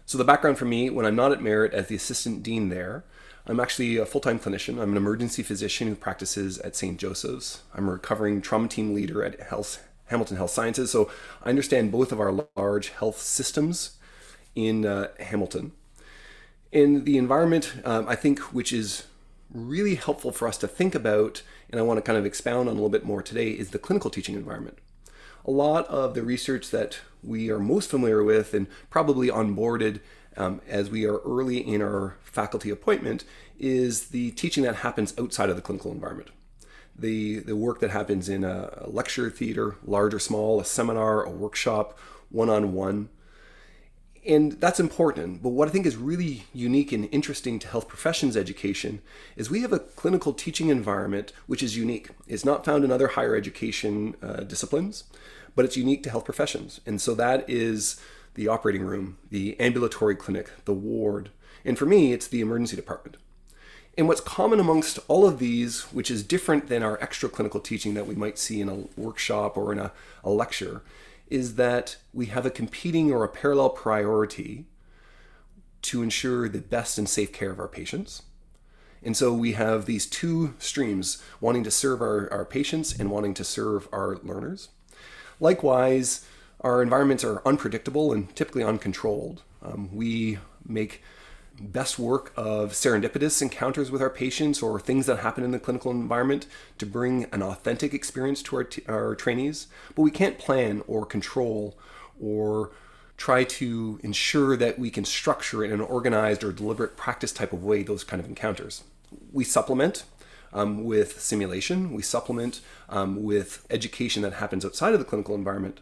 So 0.06 0.18
the 0.18 0.24
background 0.24 0.58
for 0.58 0.64
me, 0.64 0.90
when 0.90 1.06
I'm 1.06 1.16
not 1.16 1.32
at 1.32 1.42
Merit 1.42 1.72
as 1.72 1.88
the 1.88 1.94
assistant 1.94 2.42
dean 2.42 2.68
there, 2.68 3.04
I'm 3.46 3.60
actually 3.60 3.96
a 3.96 4.06
full-time 4.06 4.38
clinician. 4.38 4.80
I'm 4.80 4.92
an 4.92 4.96
emergency 4.96 5.42
physician 5.42 5.88
who 5.88 5.94
practices 5.94 6.58
at 6.58 6.76
St. 6.76 6.98
Joseph's. 6.98 7.62
I'm 7.74 7.88
a 7.88 7.92
recovering 7.92 8.40
trauma 8.40 8.68
team 8.68 8.94
leader 8.94 9.24
at 9.24 9.40
Health, 9.40 9.86
Hamilton 10.06 10.36
Health 10.36 10.50
Sciences. 10.50 10.90
So 10.90 11.10
I 11.42 11.48
understand 11.48 11.90
both 11.90 12.12
of 12.12 12.20
our 12.20 12.46
large 12.56 12.90
health 12.90 13.18
systems 13.18 13.98
in 14.54 14.86
uh, 14.86 15.08
Hamilton. 15.18 15.72
In 16.70 17.04
the 17.04 17.18
environment, 17.18 17.74
um, 17.84 18.08
I 18.08 18.14
think, 18.14 18.38
which 18.52 18.72
is 18.72 19.06
really 19.52 19.96
helpful 19.96 20.30
for 20.30 20.46
us 20.46 20.56
to 20.58 20.68
think 20.68 20.94
about, 20.94 21.42
and 21.70 21.80
I 21.80 21.82
want 21.82 21.98
to 21.98 22.02
kind 22.02 22.18
of 22.18 22.24
expound 22.24 22.68
on 22.68 22.72
a 22.72 22.78
little 22.78 22.88
bit 22.88 23.04
more 23.04 23.22
today, 23.22 23.50
is 23.50 23.70
the 23.70 23.78
clinical 23.78 24.10
teaching 24.10 24.34
environment 24.34 24.78
a 25.44 25.50
lot 25.50 25.86
of 25.86 26.14
the 26.14 26.22
research 26.22 26.70
that 26.70 26.98
we 27.22 27.50
are 27.50 27.58
most 27.58 27.90
familiar 27.90 28.22
with 28.22 28.54
and 28.54 28.66
probably 28.90 29.28
onboarded 29.28 30.00
um, 30.36 30.60
as 30.68 30.90
we 30.90 31.06
are 31.06 31.18
early 31.18 31.58
in 31.58 31.82
our 31.82 32.16
faculty 32.22 32.70
appointment 32.70 33.24
is 33.58 34.08
the 34.08 34.30
teaching 34.32 34.64
that 34.64 34.76
happens 34.76 35.14
outside 35.18 35.50
of 35.50 35.56
the 35.56 35.62
clinical 35.62 35.92
environment. 35.92 36.30
The, 36.98 37.40
the 37.40 37.56
work 37.56 37.80
that 37.80 37.90
happens 37.90 38.28
in 38.28 38.44
a, 38.44 38.70
a 38.82 38.90
lecture 38.90 39.30
theater, 39.30 39.76
large 39.84 40.14
or 40.14 40.18
small, 40.18 40.60
a 40.60 40.64
seminar, 40.64 41.22
a 41.22 41.30
workshop, 41.30 41.98
one 42.30 42.50
on 42.50 42.72
one. 42.72 43.08
And 44.24 44.52
that's 44.52 44.78
important. 44.78 45.42
But 45.42 45.50
what 45.50 45.68
I 45.68 45.72
think 45.72 45.84
is 45.84 45.96
really 45.96 46.44
unique 46.52 46.92
and 46.92 47.08
interesting 47.10 47.58
to 47.58 47.68
health 47.68 47.88
professions 47.88 48.36
education 48.36 49.02
is 49.36 49.50
we 49.50 49.62
have 49.62 49.72
a 49.72 49.80
clinical 49.80 50.32
teaching 50.32 50.68
environment 50.68 51.32
which 51.46 51.62
is 51.62 51.76
unique. 51.76 52.10
It's 52.28 52.44
not 52.44 52.64
found 52.64 52.84
in 52.84 52.92
other 52.92 53.08
higher 53.08 53.34
education 53.34 54.14
uh, 54.22 54.40
disciplines 54.44 55.04
but 55.54 55.64
it's 55.64 55.76
unique 55.76 56.02
to 56.04 56.10
health 56.10 56.24
professions. 56.24 56.80
And 56.86 57.00
so 57.00 57.14
that 57.14 57.48
is 57.48 58.00
the 58.34 58.48
operating 58.48 58.82
room, 58.82 59.18
the 59.30 59.58
ambulatory 59.60 60.16
clinic, 60.16 60.50
the 60.64 60.72
ward. 60.72 61.30
And 61.64 61.78
for 61.78 61.86
me, 61.86 62.12
it's 62.12 62.26
the 62.26 62.40
emergency 62.40 62.76
department. 62.76 63.16
And 63.96 64.08
what's 64.08 64.22
common 64.22 64.58
amongst 64.58 64.98
all 65.06 65.26
of 65.26 65.38
these, 65.38 65.82
which 65.92 66.10
is 66.10 66.22
different 66.22 66.68
than 66.68 66.82
our 66.82 67.00
extra 67.02 67.28
clinical 67.28 67.60
teaching 67.60 67.92
that 67.94 68.06
we 68.06 68.14
might 68.14 68.38
see 68.38 68.60
in 68.60 68.68
a 68.68 69.00
workshop 69.00 69.56
or 69.56 69.70
in 69.70 69.78
a, 69.78 69.92
a 70.24 70.30
lecture, 70.30 70.82
is 71.28 71.56
that 71.56 71.96
we 72.12 72.26
have 72.26 72.46
a 72.46 72.50
competing 72.50 73.12
or 73.12 73.22
a 73.22 73.28
parallel 73.28 73.70
priority 73.70 74.64
to 75.82 76.02
ensure 76.02 76.48
the 76.48 76.60
best 76.60 76.96
and 76.96 77.08
safe 77.08 77.32
care 77.32 77.50
of 77.50 77.58
our 77.58 77.68
patients. 77.68 78.22
And 79.02 79.16
so 79.16 79.32
we 79.32 79.52
have 79.52 79.84
these 79.84 80.06
two 80.06 80.54
streams 80.58 81.22
wanting 81.40 81.64
to 81.64 81.70
serve 81.70 82.00
our, 82.00 82.32
our 82.32 82.44
patients 82.44 82.98
and 82.98 83.10
wanting 83.10 83.34
to 83.34 83.44
serve 83.44 83.88
our 83.92 84.16
learners. 84.22 84.68
Likewise, 85.42 86.24
our 86.60 86.80
environments 86.80 87.24
are 87.24 87.42
unpredictable 87.44 88.12
and 88.12 88.34
typically 88.36 88.62
uncontrolled. 88.62 89.42
Um, 89.60 89.90
we 89.92 90.38
make 90.64 91.02
best 91.60 91.98
work 91.98 92.32
of 92.36 92.74
serendipitous 92.74 93.42
encounters 93.42 93.90
with 93.90 94.00
our 94.00 94.08
patients 94.08 94.62
or 94.62 94.78
things 94.78 95.06
that 95.06 95.18
happen 95.18 95.42
in 95.42 95.50
the 95.50 95.58
clinical 95.58 95.90
environment 95.90 96.46
to 96.78 96.86
bring 96.86 97.24
an 97.32 97.42
authentic 97.42 97.92
experience 97.92 98.40
to 98.44 98.54
our, 98.54 98.62
t- 98.62 98.84
our 98.86 99.16
trainees. 99.16 99.66
But 99.96 100.02
we 100.02 100.12
can't 100.12 100.38
plan 100.38 100.84
or 100.86 101.04
control 101.04 101.76
or 102.20 102.70
try 103.16 103.42
to 103.42 103.98
ensure 104.04 104.56
that 104.56 104.78
we 104.78 104.90
can 104.90 105.04
structure 105.04 105.64
in 105.64 105.72
an 105.72 105.80
organized 105.80 106.44
or 106.44 106.52
deliberate 106.52 106.96
practice 106.96 107.32
type 107.32 107.52
of 107.52 107.64
way 107.64 107.82
those 107.82 108.04
kind 108.04 108.22
of 108.22 108.28
encounters. 108.28 108.84
We 109.32 109.42
supplement 109.42 110.04
um, 110.52 110.84
with 110.84 111.20
simulation, 111.20 111.92
we 111.92 112.02
supplement 112.02 112.60
um, 112.88 113.22
with 113.22 113.66
education 113.70 114.22
that 114.22 114.34
happens 114.34 114.64
outside 114.64 114.92
of 114.92 114.98
the 114.98 115.04
clinical 115.04 115.34
environment. 115.34 115.80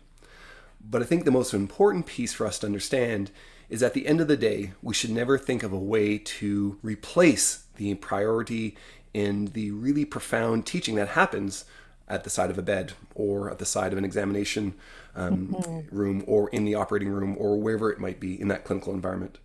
But 0.81 1.03
I 1.03 1.05
think 1.05 1.25
the 1.25 1.31
most 1.31 1.53
important 1.53 2.07
piece 2.07 2.33
for 2.33 2.47
us 2.47 2.59
to 2.61 2.67
understand 2.67 3.31
is 3.69 3.83
at 3.83 3.95
the 3.95 4.07
end 4.07 4.21
of 4.21 4.29
the 4.29 4.37
day, 4.37 4.73
we 4.83 4.95
should 4.95 5.11
never 5.11 5.39
think 5.39 5.62
of 5.62 5.73
a 5.73 5.79
way 5.79 6.19
to 6.19 6.79
replace 6.83 7.65
the 7.77 7.95
priority 7.95 8.77
and 9.15 9.49
the 9.49 9.71
really 9.71 10.05
profound 10.05 10.67
teaching 10.67 10.95
that 10.97 11.09
happens 11.09 11.65
at 12.09 12.25
the 12.25 12.31
side 12.31 12.50
of 12.50 12.59
a 12.59 12.62
bed 12.62 12.93
or 13.15 13.50
at 13.50 13.59
the 13.59 13.65
side 13.65 13.93
of 13.93 13.99
an 13.99 14.05
examination 14.05 14.75
um, 15.15 15.49
mm-hmm. 15.49 15.97
room 15.97 16.25
or 16.27 16.49
in 16.50 16.65
the 16.65 16.75
operating 16.75 17.09
room 17.09 17.37
or 17.39 17.57
wherever 17.57 17.91
it 17.91 18.00
might 18.00 18.19
be 18.19 18.41
in 18.41 18.49
that 18.49 18.65
clinical 18.65 18.93
environment. 18.93 19.39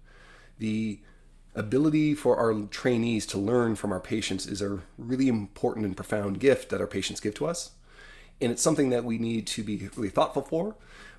The 0.57 0.99
ability 1.55 2.13
for 2.13 2.37
our 2.37 2.53
trainees 2.67 3.25
to 3.27 3.37
learn 3.37 3.75
from 3.75 3.91
our 3.91 3.99
patients 3.99 4.45
is 4.45 4.61
a 4.61 4.81
really 4.97 5.27
important 5.27 5.85
and 5.85 5.95
profound 5.95 6.39
gift 6.39 6.69
that 6.69 6.81
our 6.81 6.87
patients 6.87 7.19
give 7.19 7.33
to 7.35 7.45
us. 7.45 7.71
And 8.41 8.51
it's 8.51 8.61
something 8.61 8.89
that 8.89 9.05
we 9.05 9.17
need 9.17 9.47
to 9.47 9.63
be 9.63 9.89
really 9.95 10.09
thoughtful 10.09 10.41
for 10.41 10.75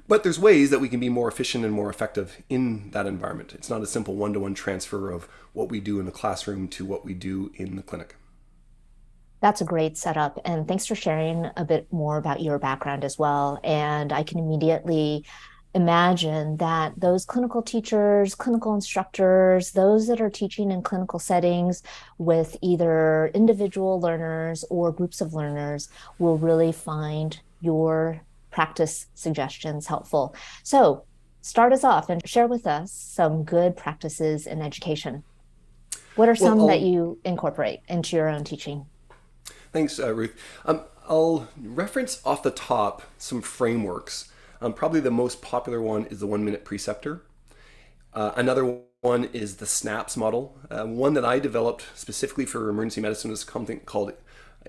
but 0.08 0.22
there's 0.22 0.38
ways 0.38 0.70
that 0.70 0.78
we 0.78 0.88
can 0.88 1.00
be 1.00 1.08
more 1.08 1.28
efficient 1.28 1.64
and 1.64 1.74
more 1.74 1.90
effective 1.90 2.42
in 2.48 2.90
that 2.92 3.06
environment. 3.06 3.54
It's 3.54 3.68
not 3.68 3.82
a 3.82 3.86
simple 3.86 4.14
one 4.14 4.32
to 4.34 4.40
one 4.40 4.54
transfer 4.54 5.10
of 5.10 5.28
what 5.52 5.68
we 5.68 5.80
do 5.80 5.98
in 5.98 6.06
the 6.06 6.12
classroom 6.12 6.68
to 6.68 6.84
what 6.84 7.04
we 7.04 7.12
do 7.12 7.50
in 7.56 7.76
the 7.76 7.82
clinic. 7.82 8.16
That's 9.40 9.60
a 9.60 9.64
great 9.64 9.96
setup. 9.98 10.40
And 10.44 10.66
thanks 10.66 10.86
for 10.86 10.94
sharing 10.94 11.50
a 11.56 11.64
bit 11.64 11.92
more 11.92 12.18
about 12.18 12.40
your 12.40 12.58
background 12.58 13.04
as 13.04 13.18
well. 13.18 13.60
And 13.64 14.12
I 14.12 14.22
can 14.22 14.38
immediately 14.38 15.24
imagine 15.76 16.56
that 16.56 16.98
those 16.98 17.26
clinical 17.26 17.60
teachers, 17.60 18.34
clinical 18.34 18.74
instructors, 18.74 19.72
those 19.72 20.06
that 20.06 20.22
are 20.22 20.30
teaching 20.30 20.70
in 20.70 20.82
clinical 20.82 21.18
settings 21.18 21.82
with 22.16 22.56
either 22.62 23.30
individual 23.34 24.00
learners 24.00 24.64
or 24.70 24.90
groups 24.90 25.20
of 25.20 25.34
learners 25.34 25.90
will 26.18 26.38
really 26.38 26.72
find 26.72 27.40
your 27.60 28.22
practice 28.50 29.06
suggestions 29.14 29.86
helpful. 29.86 30.34
So, 30.62 31.04
start 31.42 31.74
us 31.74 31.84
off 31.84 32.08
and 32.08 32.26
share 32.26 32.46
with 32.46 32.66
us 32.66 32.90
some 32.90 33.44
good 33.44 33.76
practices 33.76 34.46
in 34.46 34.62
education. 34.62 35.24
What 36.14 36.30
are 36.30 36.34
some 36.34 36.58
well, 36.58 36.68
that 36.68 36.80
you 36.80 37.18
incorporate 37.22 37.80
into 37.86 38.16
your 38.16 38.30
own 38.30 38.44
teaching? 38.44 38.86
Thanks, 39.74 40.00
uh, 40.00 40.14
Ruth. 40.14 40.34
Um, 40.64 40.80
I'll 41.06 41.48
reference 41.62 42.22
off 42.24 42.42
the 42.42 42.50
top 42.50 43.02
some 43.18 43.42
frameworks. 43.42 44.32
Um, 44.60 44.72
probably 44.72 45.00
the 45.00 45.10
most 45.10 45.42
popular 45.42 45.80
one 45.80 46.06
is 46.06 46.20
the 46.20 46.26
one 46.26 46.44
minute 46.44 46.64
preceptor. 46.64 47.22
Uh, 48.12 48.32
another 48.36 48.80
one 49.02 49.24
is 49.32 49.56
the 49.56 49.66
SNAPS 49.66 50.16
model. 50.16 50.58
Uh, 50.70 50.84
one 50.84 51.14
that 51.14 51.24
I 51.24 51.38
developed 51.38 51.86
specifically 51.94 52.46
for 52.46 52.68
emergency 52.68 53.00
medicine 53.00 53.30
is 53.30 53.40
something 53.40 53.80
called 53.80 54.12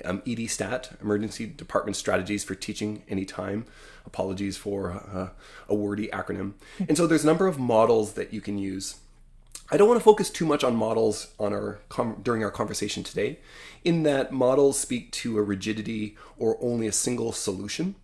um, 0.03 0.21
EDSTAT, 0.21 1.01
Emergency 1.01 1.45
Department 1.45 1.95
Strategies 1.95 2.43
for 2.43 2.55
Teaching 2.55 3.03
Anytime. 3.07 3.65
Apologies 4.05 4.57
for 4.57 4.91
uh, 4.91 5.29
a 5.67 5.75
wordy 5.75 6.07
acronym. 6.09 6.53
And 6.87 6.97
so 6.97 7.07
there's 7.07 7.23
a 7.23 7.27
number 7.27 7.47
of 7.47 7.57
models 7.57 8.13
that 8.13 8.33
you 8.33 8.41
can 8.41 8.57
use. 8.57 8.97
I 9.69 9.75
don't 9.75 9.87
want 9.87 9.99
to 9.99 10.03
focus 10.03 10.29
too 10.29 10.45
much 10.45 10.63
on 10.63 10.75
models 10.75 11.33
on 11.37 11.51
our 11.51 11.79
during 12.21 12.41
our 12.41 12.51
conversation 12.51 13.03
today, 13.03 13.39
in 13.83 14.03
that 14.03 14.31
models 14.31 14.79
speak 14.79 15.11
to 15.11 15.37
a 15.37 15.41
rigidity 15.41 16.15
or 16.37 16.57
only 16.61 16.87
a 16.87 16.93
single 16.93 17.33
solution. 17.33 17.95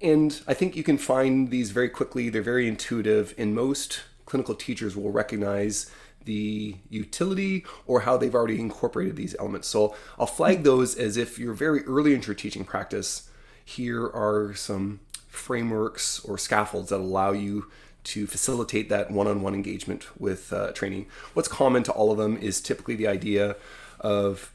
And 0.00 0.40
I 0.46 0.54
think 0.54 0.76
you 0.76 0.82
can 0.82 0.98
find 0.98 1.50
these 1.50 1.70
very 1.70 1.88
quickly. 1.88 2.28
They're 2.28 2.42
very 2.42 2.68
intuitive, 2.68 3.34
and 3.38 3.54
most 3.54 4.02
clinical 4.26 4.54
teachers 4.54 4.96
will 4.96 5.12
recognize 5.12 5.90
the 6.24 6.76
utility 6.88 7.64
or 7.86 8.00
how 8.00 8.16
they've 8.16 8.34
already 8.34 8.58
incorporated 8.58 9.16
these 9.16 9.36
elements. 9.38 9.68
So 9.68 9.94
I'll 10.18 10.26
flag 10.26 10.62
those 10.62 10.96
as 10.96 11.16
if 11.16 11.38
you're 11.38 11.54
very 11.54 11.84
early 11.84 12.14
into 12.14 12.28
your 12.28 12.34
teaching 12.34 12.64
practice. 12.64 13.28
Here 13.64 14.06
are 14.06 14.54
some 14.54 15.00
frameworks 15.28 16.24
or 16.24 16.38
scaffolds 16.38 16.90
that 16.90 16.96
allow 17.00 17.32
you 17.32 17.70
to 18.04 18.26
facilitate 18.26 18.88
that 18.90 19.10
one-on-one 19.10 19.54
engagement 19.54 20.06
with 20.20 20.52
uh, 20.52 20.72
training. 20.72 21.06
What's 21.32 21.48
common 21.48 21.82
to 21.84 21.92
all 21.92 22.10
of 22.10 22.18
them 22.18 22.36
is 22.36 22.60
typically 22.60 22.96
the 22.96 23.08
idea 23.08 23.56
of 24.00 24.52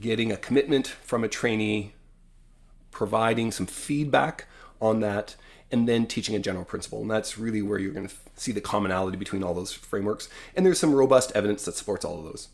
getting 0.00 0.30
a 0.30 0.36
commitment 0.36 0.86
from 0.86 1.24
a 1.24 1.28
trainee, 1.28 1.94
providing 2.90 3.50
some 3.50 3.66
feedback 3.66 4.46
on 4.82 5.00
that, 5.00 5.36
and 5.70 5.88
then 5.88 6.06
teaching 6.06 6.34
a 6.34 6.40
general 6.40 6.66
principle. 6.66 7.00
And 7.00 7.10
that's 7.10 7.38
really 7.38 7.62
where 7.62 7.78
you're 7.78 7.92
going 7.92 8.08
to 8.08 8.14
see 8.36 8.52
the 8.52 8.60
commonality 8.60 9.16
between 9.16 9.42
all 9.42 9.54
those 9.54 9.72
frameworks. 9.72 10.28
And 10.54 10.66
there's 10.66 10.78
some 10.78 10.94
robust 10.94 11.32
evidence 11.34 11.64
that 11.64 11.76
supports 11.76 12.04
all 12.04 12.18
of 12.18 12.24
those. 12.24 12.48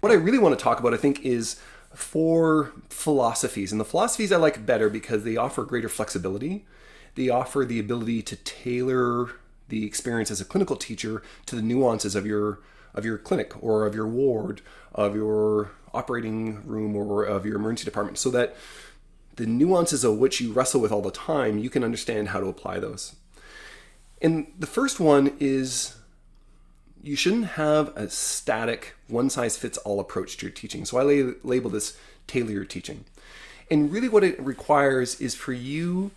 What 0.00 0.12
I 0.12 0.16
really 0.16 0.38
want 0.38 0.58
to 0.58 0.62
talk 0.62 0.80
about, 0.80 0.92
I 0.92 0.98
think, 0.98 1.24
is 1.24 1.60
four 1.94 2.72
philosophies. 2.90 3.72
And 3.72 3.80
the 3.80 3.84
philosophies 3.84 4.32
I 4.32 4.36
like 4.36 4.66
better 4.66 4.90
because 4.90 5.24
they 5.24 5.36
offer 5.36 5.64
greater 5.64 5.88
flexibility. 5.88 6.66
They 7.14 7.28
offer 7.28 7.64
the 7.64 7.80
ability 7.80 8.22
to 8.22 8.36
tailor 8.36 9.30
the 9.68 9.86
experience 9.86 10.30
as 10.30 10.40
a 10.40 10.44
clinical 10.44 10.76
teacher 10.76 11.22
to 11.46 11.56
the 11.56 11.62
nuances 11.62 12.14
of 12.14 12.26
your 12.26 12.60
of 12.94 13.04
your 13.04 13.18
clinic 13.18 13.52
or 13.62 13.86
of 13.86 13.94
your 13.94 14.08
ward, 14.08 14.60
of 14.94 15.14
your 15.14 15.70
operating 15.94 16.66
room 16.66 16.96
or 16.96 17.24
of 17.24 17.46
your 17.46 17.56
emergency 17.56 17.84
department 17.84 18.18
so 18.18 18.30
that 18.30 18.56
the 19.38 19.46
nuances 19.46 20.02
of 20.02 20.18
which 20.18 20.40
you 20.40 20.52
wrestle 20.52 20.80
with 20.80 20.92
all 20.92 21.00
the 21.00 21.12
time, 21.12 21.58
you 21.58 21.70
can 21.70 21.84
understand 21.84 22.28
how 22.28 22.40
to 22.40 22.46
apply 22.48 22.80
those. 22.80 23.14
And 24.20 24.52
the 24.58 24.66
first 24.66 24.98
one 24.98 25.32
is 25.38 25.96
you 27.02 27.14
shouldn't 27.14 27.46
have 27.46 27.96
a 27.96 28.10
static, 28.10 28.96
one 29.06 29.30
size 29.30 29.56
fits 29.56 29.78
all 29.78 30.00
approach 30.00 30.36
to 30.36 30.46
your 30.46 30.52
teaching. 30.52 30.84
So 30.84 30.98
I 30.98 31.34
label 31.44 31.70
this 31.70 31.96
tailor 32.26 32.50
your 32.50 32.64
teaching. 32.64 33.04
And 33.70 33.92
really, 33.92 34.08
what 34.08 34.24
it 34.24 34.40
requires 34.40 35.20
is 35.20 35.36
for 35.36 35.52
you 35.52 36.10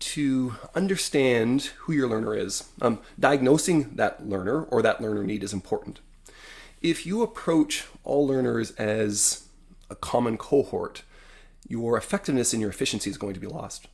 to 0.00 0.56
understand 0.74 1.70
who 1.78 1.92
your 1.94 2.08
learner 2.08 2.34
is. 2.34 2.68
Um, 2.82 2.98
diagnosing 3.18 3.94
that 3.96 4.28
learner 4.28 4.64
or 4.64 4.82
that 4.82 5.00
learner 5.00 5.24
need 5.24 5.42
is 5.42 5.54
important. 5.54 6.00
If 6.82 7.06
you 7.06 7.22
approach 7.22 7.86
all 8.02 8.26
learners 8.26 8.72
as 8.72 9.46
a 9.88 9.94
common 9.94 10.36
cohort, 10.36 11.04
your 11.66 11.96
effectiveness 11.96 12.52
and 12.52 12.60
your 12.60 12.70
efficiency 12.70 13.10
is 13.10 13.18
going 13.18 13.34
to 13.34 13.40
be 13.40 13.46
lost 13.46 13.88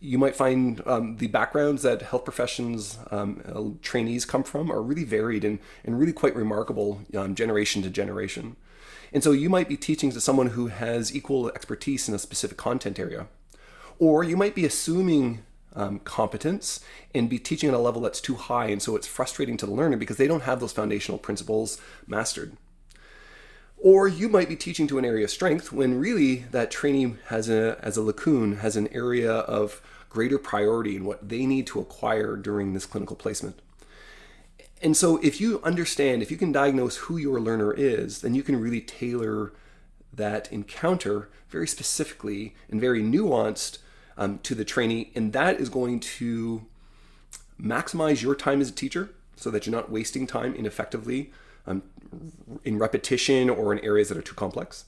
you 0.00 0.18
might 0.18 0.36
find 0.36 0.82
um, 0.86 1.16
the 1.16 1.26
backgrounds 1.28 1.82
that 1.82 2.02
health 2.02 2.24
professions 2.24 2.98
um, 3.10 3.42
uh, 3.46 3.78
trainees 3.82 4.24
come 4.24 4.44
from 4.44 4.70
are 4.70 4.82
really 4.82 5.04
varied 5.04 5.44
and, 5.44 5.58
and 5.84 5.98
really 5.98 6.12
quite 6.12 6.36
remarkable 6.36 7.00
um, 7.16 7.34
generation 7.34 7.82
to 7.82 7.90
generation. 7.90 8.56
And 9.12 9.22
so 9.24 9.32
you 9.32 9.48
might 9.48 9.68
be 9.68 9.76
teaching 9.76 10.10
to 10.10 10.20
someone 10.20 10.48
who 10.48 10.66
has 10.66 11.14
equal 11.14 11.48
expertise 11.48 12.08
in 12.08 12.14
a 12.14 12.18
specific 12.18 12.58
content 12.58 12.98
area. 12.98 13.28
Or 13.98 14.22
you 14.22 14.36
might 14.36 14.54
be 14.54 14.66
assuming 14.66 15.42
um, 15.74 16.00
competence 16.00 16.80
and 17.14 17.30
be 17.30 17.38
teaching 17.38 17.70
at 17.70 17.74
a 17.74 17.78
level 17.78 18.02
that's 18.02 18.20
too 18.20 18.34
high. 18.34 18.66
And 18.66 18.82
so 18.82 18.96
it's 18.96 19.06
frustrating 19.06 19.56
to 19.58 19.66
the 19.66 19.72
learner 19.72 19.96
because 19.96 20.18
they 20.18 20.26
don't 20.26 20.42
have 20.42 20.60
those 20.60 20.72
foundational 20.72 21.18
principles 21.18 21.80
mastered. 22.06 22.56
Or 23.78 24.08
you 24.08 24.28
might 24.28 24.48
be 24.48 24.56
teaching 24.56 24.86
to 24.88 24.98
an 24.98 25.04
area 25.04 25.24
of 25.24 25.30
strength 25.30 25.70
when 25.72 26.00
really 26.00 26.46
that 26.50 26.70
trainee 26.70 27.16
has 27.26 27.48
a 27.48 27.78
as 27.82 27.96
a 27.96 28.00
lacune 28.00 28.58
has 28.58 28.76
an 28.76 28.88
area 28.92 29.32
of 29.32 29.82
greater 30.08 30.38
priority 30.38 30.96
in 30.96 31.04
what 31.04 31.28
they 31.28 31.44
need 31.44 31.66
to 31.68 31.80
acquire 31.80 32.36
during 32.36 32.72
this 32.72 32.86
clinical 32.86 33.16
placement. 33.16 33.60
And 34.82 34.96
so 34.96 35.18
if 35.22 35.40
you 35.40 35.60
understand, 35.62 36.22
if 36.22 36.30
you 36.30 36.36
can 36.36 36.52
diagnose 36.52 36.96
who 36.96 37.16
your 37.16 37.40
learner 37.40 37.72
is, 37.72 38.20
then 38.20 38.34
you 38.34 38.42
can 38.42 38.60
really 38.60 38.80
tailor 38.80 39.52
that 40.12 40.50
encounter 40.52 41.28
very 41.48 41.68
specifically 41.68 42.54
and 42.70 42.80
very 42.80 43.02
nuanced 43.02 43.78
um, 44.16 44.38
to 44.40 44.54
the 44.54 44.64
trainee. 44.64 45.12
And 45.14 45.32
that 45.32 45.60
is 45.60 45.68
going 45.68 46.00
to 46.00 46.66
maximize 47.60 48.22
your 48.22 48.34
time 48.34 48.60
as 48.60 48.68
a 48.68 48.72
teacher 48.72 49.10
so 49.34 49.50
that 49.50 49.66
you're 49.66 49.74
not 49.74 49.90
wasting 49.90 50.26
time 50.26 50.54
ineffectively 50.54 51.30
um, 51.66 51.82
in 52.64 52.78
repetition 52.78 53.50
or 53.50 53.72
in 53.72 53.78
areas 53.84 54.08
that 54.08 54.18
are 54.18 54.22
too 54.22 54.34
complex. 54.34 54.86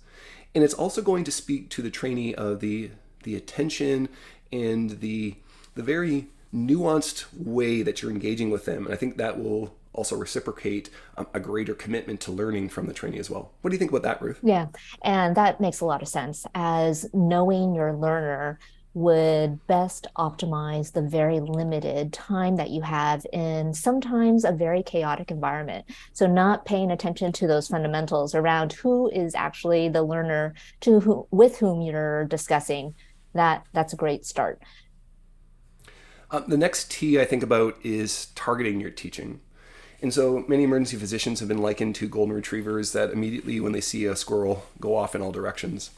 And 0.54 0.64
it's 0.64 0.74
also 0.74 1.02
going 1.02 1.24
to 1.24 1.30
speak 1.30 1.68
to 1.70 1.82
the 1.82 1.90
trainee 1.90 2.34
of 2.34 2.60
the 2.60 2.90
the 3.24 3.34
attention 3.36 4.08
and 4.52 5.00
the 5.00 5.34
the 5.74 5.82
very 5.82 6.28
nuanced 6.54 7.26
way 7.34 7.82
that 7.82 8.00
you're 8.00 8.10
engaging 8.10 8.50
with 8.50 8.64
them. 8.64 8.86
And 8.86 8.94
I 8.94 8.96
think 8.96 9.16
that 9.18 9.38
will 9.38 9.74
also 9.92 10.16
reciprocate 10.16 10.88
um, 11.16 11.26
a 11.34 11.40
greater 11.40 11.74
commitment 11.74 12.20
to 12.20 12.32
learning 12.32 12.68
from 12.68 12.86
the 12.86 12.94
trainee 12.94 13.18
as 13.18 13.28
well. 13.28 13.50
What 13.60 13.70
do 13.70 13.74
you 13.74 13.78
think 13.78 13.90
about 13.90 14.02
that, 14.02 14.22
Ruth? 14.22 14.38
Yeah, 14.42 14.68
and 15.02 15.36
that 15.36 15.60
makes 15.60 15.80
a 15.80 15.84
lot 15.84 16.02
of 16.02 16.08
sense. 16.08 16.46
As 16.54 17.06
knowing 17.12 17.74
your 17.74 17.92
learner 17.92 18.58
would 18.98 19.64
best 19.68 20.08
optimize 20.16 20.92
the 20.92 21.02
very 21.02 21.38
limited 21.38 22.12
time 22.12 22.56
that 22.56 22.70
you 22.70 22.82
have 22.82 23.24
in 23.32 23.72
sometimes 23.72 24.44
a 24.44 24.50
very 24.50 24.82
chaotic 24.82 25.30
environment. 25.30 25.84
So, 26.12 26.26
not 26.26 26.64
paying 26.64 26.90
attention 26.90 27.32
to 27.32 27.46
those 27.46 27.68
fundamentals 27.68 28.34
around 28.34 28.72
who 28.72 29.08
is 29.10 29.34
actually 29.36 29.88
the 29.88 30.02
learner 30.02 30.54
to 30.80 30.98
who, 30.98 31.28
with 31.30 31.58
whom 31.58 31.80
you're 31.80 32.24
discussing, 32.24 32.94
that 33.34 33.64
that's 33.72 33.92
a 33.92 33.96
great 33.96 34.26
start. 34.26 34.60
Uh, 36.30 36.40
the 36.40 36.58
next 36.58 36.90
T 36.90 37.20
I 37.20 37.24
think 37.24 37.42
about 37.42 37.76
is 37.84 38.26
targeting 38.34 38.80
your 38.80 38.90
teaching. 38.90 39.40
And 40.02 40.12
so 40.12 40.44
many 40.48 40.64
emergency 40.64 40.96
physicians 40.96 41.40
have 41.40 41.48
been 41.48 41.62
likened 41.62 41.94
to 41.96 42.08
golden 42.08 42.34
retrievers 42.34 42.92
that 42.92 43.10
immediately, 43.10 43.60
when 43.60 43.72
they 43.72 43.80
see 43.80 44.04
a 44.06 44.16
squirrel, 44.16 44.66
go 44.80 44.96
off 44.96 45.14
in 45.14 45.22
all 45.22 45.32
directions. 45.32 45.90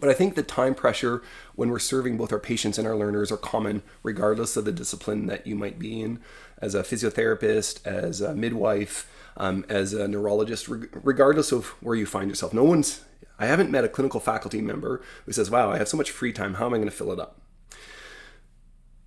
But 0.00 0.10
I 0.10 0.12
think 0.12 0.34
the 0.34 0.42
time 0.42 0.74
pressure 0.74 1.22
when 1.54 1.70
we're 1.70 1.78
serving 1.78 2.16
both 2.16 2.32
our 2.32 2.38
patients 2.38 2.78
and 2.78 2.86
our 2.86 2.96
learners 2.96 3.32
are 3.32 3.38
common, 3.38 3.82
regardless 4.02 4.56
of 4.56 4.64
the 4.64 4.72
discipline 4.72 5.26
that 5.26 5.46
you 5.46 5.54
might 5.54 5.78
be 5.78 6.00
in. 6.00 6.20
As 6.58 6.74
a 6.74 6.82
physiotherapist, 6.82 7.84
as 7.86 8.20
a 8.20 8.34
midwife, 8.34 9.10
um, 9.36 9.64
as 9.68 9.92
a 9.94 10.06
neurologist, 10.06 10.68
regardless 10.68 11.52
of 11.52 11.66
where 11.82 11.96
you 11.96 12.06
find 12.06 12.28
yourself. 12.28 12.52
No 12.52 12.64
one's, 12.64 13.04
I 13.38 13.46
haven't 13.46 13.70
met 13.70 13.84
a 13.84 13.88
clinical 13.88 14.20
faculty 14.20 14.60
member 14.60 15.00
who 15.24 15.32
says, 15.32 15.50
wow, 15.50 15.70
I 15.70 15.78
have 15.78 15.88
so 15.88 15.96
much 15.96 16.10
free 16.10 16.32
time, 16.32 16.54
how 16.54 16.66
am 16.66 16.74
I 16.74 16.78
going 16.78 16.90
to 16.90 16.94
fill 16.94 17.12
it 17.12 17.20
up? 17.20 17.40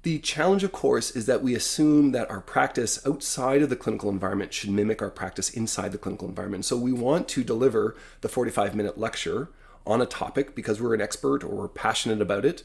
The 0.04 0.18
challenge, 0.18 0.64
of 0.64 0.72
course, 0.72 1.12
is 1.12 1.28
that 1.28 1.44
we 1.44 1.54
assume 1.54 2.12
that 2.14 2.32
our 2.32 2.42
practice 2.42 3.06
outside 3.06 3.62
of 3.62 3.70
the 3.70 3.76
clinical 3.76 4.10
environment 4.10 4.52
should 4.52 4.72
mimic 4.72 5.00
our 5.00 5.12
practice 5.12 5.52
inside 5.52 5.92
the 5.92 6.00
clinical 6.00 6.28
environment. 6.28 6.66
So 6.66 6.76
we 6.76 6.92
want 6.92 7.28
to 7.30 7.44
deliver 7.44 7.96
the 8.22 8.30
45 8.30 8.74
minute 8.74 8.98
lecture 8.98 9.50
on 9.86 10.02
a 10.02 10.06
topic 10.06 10.56
because 10.56 10.82
we're 10.82 10.94
an 10.94 11.02
expert 11.02 11.44
or 11.44 11.50
we're 11.50 11.68
passionate 11.68 12.22
about 12.22 12.46
it, 12.46 12.64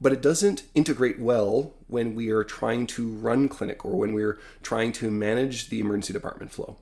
but 0.00 0.12
it 0.12 0.22
doesn't 0.22 0.64
integrate 0.74 1.20
well 1.20 1.74
when 1.86 2.14
we 2.14 2.30
are 2.30 2.44
trying 2.44 2.86
to 2.86 3.08
run 3.08 3.48
clinic 3.48 3.84
or 3.84 3.96
when 3.96 4.12
we're 4.12 4.38
trying 4.62 4.92
to 4.92 5.10
manage 5.10 5.68
the 5.68 5.80
emergency 5.80 6.12
department 6.12 6.52
flow. 6.52 6.78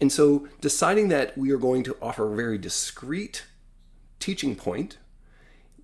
And 0.00 0.10
so 0.10 0.48
deciding 0.60 1.08
that 1.08 1.36
we 1.36 1.50
are 1.52 1.58
going 1.58 1.84
to 1.84 1.96
offer 2.02 2.32
a 2.32 2.36
very 2.36 2.58
discrete 2.58 3.44
teaching 4.18 4.56
point 4.56 4.98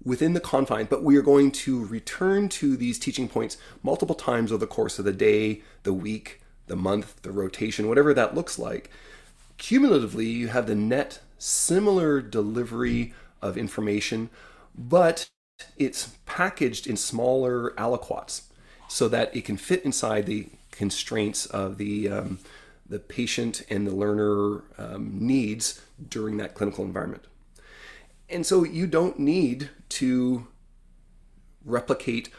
within 0.04 0.32
the 0.32 0.40
confines, 0.40 0.88
but 0.88 1.02
we 1.02 1.16
are 1.16 1.22
going 1.22 1.50
to 1.50 1.84
return 1.84 2.48
to 2.48 2.76
these 2.76 2.98
teaching 2.98 3.28
points 3.28 3.56
multiple 3.82 4.14
times 4.14 4.50
over 4.50 4.60
the 4.60 4.66
course 4.66 4.98
of 4.98 5.04
the 5.04 5.12
day, 5.12 5.62
the 5.82 5.92
week, 5.92 6.40
the 6.66 6.76
month, 6.76 7.22
the 7.22 7.32
rotation, 7.32 7.88
whatever 7.88 8.14
that 8.14 8.34
looks 8.34 8.58
like. 8.58 8.90
Cumulatively, 9.56 10.26
you 10.26 10.48
have 10.48 10.66
the 10.66 10.74
net 10.74 11.20
similar 11.38 12.21
delivery 12.21 13.14
of 13.40 13.57
information, 13.57 14.30
but 14.76 15.30
it's 15.76 16.16
packaged 16.26 16.87
in 16.87 16.97
smaller 16.97 17.73
aliquots 17.73 18.42
so 18.88 19.09
that 19.09 19.35
it 19.35 19.45
can 19.45 19.57
fit 19.57 19.85
inside 19.85 20.26
the 20.26 20.49
constraints 20.71 21.47
of 21.47 21.78
the 21.78 22.09
um, 22.09 22.38
the 22.88 22.99
patient 22.99 23.62
and 23.68 23.87
the 23.87 23.95
learner 23.95 24.62
um, 24.78 25.18
needs 25.21 25.83
during 26.09 26.38
that 26.38 26.54
clinical 26.54 26.85
environment. 26.85 27.25
And 28.30 28.47
so 28.47 28.64
you 28.64 28.87
don't 28.87 29.18
need 29.18 29.71
to 29.90 30.47
replicate 31.64 32.30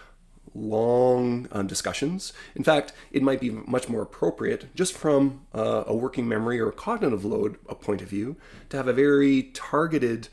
long 0.54 1.48
um, 1.52 1.68
discussions. 1.68 2.34
In 2.56 2.64
fact, 2.64 2.94
it 3.12 3.22
might 3.22 3.40
be 3.40 3.50
much 3.50 3.90
more 3.90 4.02
appropriate, 4.02 4.74
just 4.76 4.98
from 4.98 5.42
uh, 5.54 5.84
a 5.88 5.96
working 5.96 6.28
memory 6.28 6.60
or 6.60 6.70
a 6.70 6.74
cognitive 6.74 7.26
load 7.26 7.58
a 7.68 7.76
point 7.76 8.02
of 8.02 8.10
view, 8.10 8.38
to 8.70 8.78
have 8.78 8.88
a 8.88 8.94
very 8.94 9.44
targeted 9.54 10.30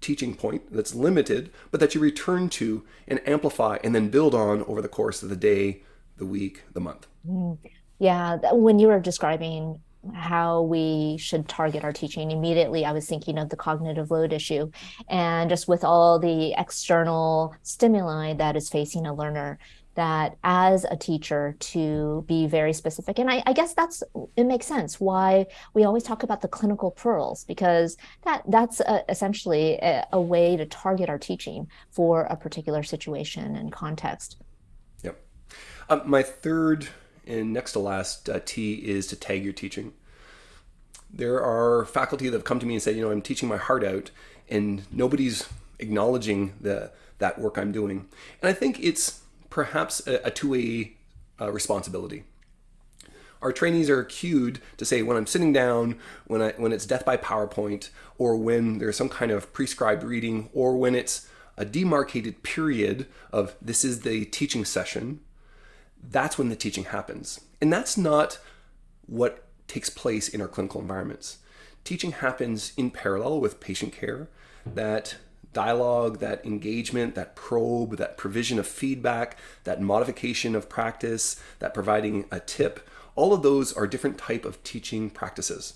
teaching 0.00 0.34
point 0.34 0.72
that's 0.72 0.94
limited, 0.94 1.50
but 1.70 1.80
that 1.80 1.94
you 1.94 2.00
return 2.00 2.48
to 2.48 2.84
and 3.06 3.20
amplify 3.28 3.78
and 3.84 3.94
then 3.94 4.08
build 4.08 4.34
on 4.34 4.62
over 4.64 4.80
the 4.80 4.88
course 4.88 5.22
of 5.22 5.28
the 5.28 5.36
day, 5.36 5.82
the 6.16 6.26
week, 6.26 6.62
the 6.72 6.80
month. 6.80 7.06
Mm. 7.28 7.58
Yeah, 7.98 8.38
when 8.52 8.78
you 8.78 8.88
were 8.88 8.98
describing 8.98 9.80
how 10.14 10.62
we 10.62 11.16
should 11.18 11.48
target 11.48 11.84
our 11.84 11.92
teaching. 11.92 12.30
Immediately 12.30 12.84
i 12.84 12.92
was 12.92 13.06
thinking 13.06 13.38
of 13.38 13.48
the 13.48 13.56
cognitive 13.56 14.10
load 14.10 14.32
issue 14.32 14.70
and 15.08 15.50
just 15.50 15.68
with 15.68 15.84
all 15.84 16.18
the 16.18 16.54
external 16.56 17.54
stimuli 17.62 18.34
that 18.34 18.56
is 18.56 18.68
facing 18.68 19.06
a 19.06 19.14
learner 19.14 19.58
that 19.94 20.36
as 20.44 20.84
a 20.84 20.96
teacher 20.96 21.56
to 21.58 22.24
be 22.26 22.46
very 22.46 22.72
specific. 22.72 23.18
And 23.18 23.30
I, 23.30 23.42
I, 23.44 23.52
guess 23.52 23.74
that's 23.74 24.02
it 24.36 24.44
makes 24.44 24.66
sense 24.66 25.00
why 25.00 25.46
we 25.74 25.84
always 25.84 26.04
talk 26.04 26.22
about 26.22 26.40
the 26.40 26.48
clinical 26.48 26.92
pearls 26.92 27.44
because 27.44 27.96
that 28.24 28.42
that's 28.48 28.80
a, 28.80 29.04
essentially 29.08 29.78
a, 29.82 30.06
a 30.12 30.20
way 30.20 30.56
to 30.56 30.64
target 30.64 31.08
our 31.08 31.18
teaching 31.18 31.66
for 31.90 32.22
a 32.22 32.36
particular 32.36 32.82
situation 32.82 33.56
and 33.56 33.72
context. 33.72 34.36
Yep. 35.02 35.20
Um, 35.88 36.02
my 36.06 36.22
third 36.22 36.88
and 37.26 37.52
next 37.52 37.72
to 37.72 37.78
last 37.78 38.28
uh, 38.28 38.40
T 38.44 38.74
is 38.74 39.06
to 39.08 39.16
tag 39.16 39.44
your 39.44 39.52
teaching. 39.52 39.92
There 41.12 41.42
are 41.42 41.84
faculty 41.84 42.28
that 42.28 42.36
have 42.36 42.44
come 42.44 42.60
to 42.60 42.66
me 42.66 42.74
and 42.74 42.82
said, 42.82 42.96
you 42.96 43.02
know, 43.02 43.10
I'm 43.10 43.22
teaching 43.22 43.48
my 43.48 43.56
heart 43.56 43.84
out, 43.84 44.10
and 44.48 44.82
nobody's 44.92 45.48
acknowledging 45.78 46.54
the 46.60 46.92
that 47.18 47.38
work 47.38 47.58
I'm 47.58 47.72
doing. 47.72 48.08
And 48.40 48.48
I 48.48 48.52
think 48.52 48.80
it's 48.80 49.20
perhaps 49.50 50.06
a, 50.06 50.20
a 50.26 50.30
two-way 50.30 50.96
uh, 51.40 51.50
responsibility. 51.52 52.24
Our 53.42 53.52
trainees 53.52 53.88
are 53.88 54.04
cued 54.04 54.60
to 54.76 54.84
say 54.84 55.02
when 55.02 55.16
I'm 55.16 55.26
sitting 55.26 55.52
down, 55.52 55.98
when 56.26 56.42
I 56.42 56.52
when 56.52 56.72
it's 56.72 56.86
death 56.86 57.04
by 57.04 57.16
PowerPoint, 57.16 57.90
or 58.18 58.36
when 58.36 58.78
there's 58.78 58.96
some 58.96 59.08
kind 59.08 59.30
of 59.30 59.52
prescribed 59.52 60.02
reading, 60.02 60.50
or 60.52 60.76
when 60.76 60.94
it's 60.94 61.26
a 61.56 61.64
demarcated 61.64 62.42
period 62.42 63.06
of 63.32 63.56
this 63.60 63.84
is 63.84 64.00
the 64.00 64.24
teaching 64.26 64.64
session 64.64 65.20
that's 66.02 66.38
when 66.38 66.48
the 66.48 66.56
teaching 66.56 66.84
happens. 66.84 67.40
And 67.60 67.72
that's 67.72 67.96
not 67.96 68.38
what 69.06 69.44
takes 69.68 69.90
place 69.90 70.28
in 70.28 70.40
our 70.40 70.48
clinical 70.48 70.80
environments. 70.80 71.38
Teaching 71.84 72.12
happens 72.12 72.72
in 72.76 72.90
parallel 72.90 73.40
with 73.40 73.60
patient 73.60 73.92
care. 73.92 74.28
That 74.66 75.16
dialogue, 75.52 76.18
that 76.18 76.44
engagement, 76.44 77.14
that 77.14 77.34
probe, 77.34 77.96
that 77.96 78.16
provision 78.16 78.58
of 78.58 78.66
feedback, 78.66 79.36
that 79.64 79.80
modification 79.80 80.54
of 80.54 80.68
practice, 80.68 81.40
that 81.58 81.74
providing 81.74 82.26
a 82.30 82.40
tip, 82.40 82.88
all 83.16 83.32
of 83.32 83.42
those 83.42 83.72
are 83.72 83.86
different 83.86 84.18
type 84.18 84.44
of 84.44 84.62
teaching 84.62 85.10
practices. 85.10 85.74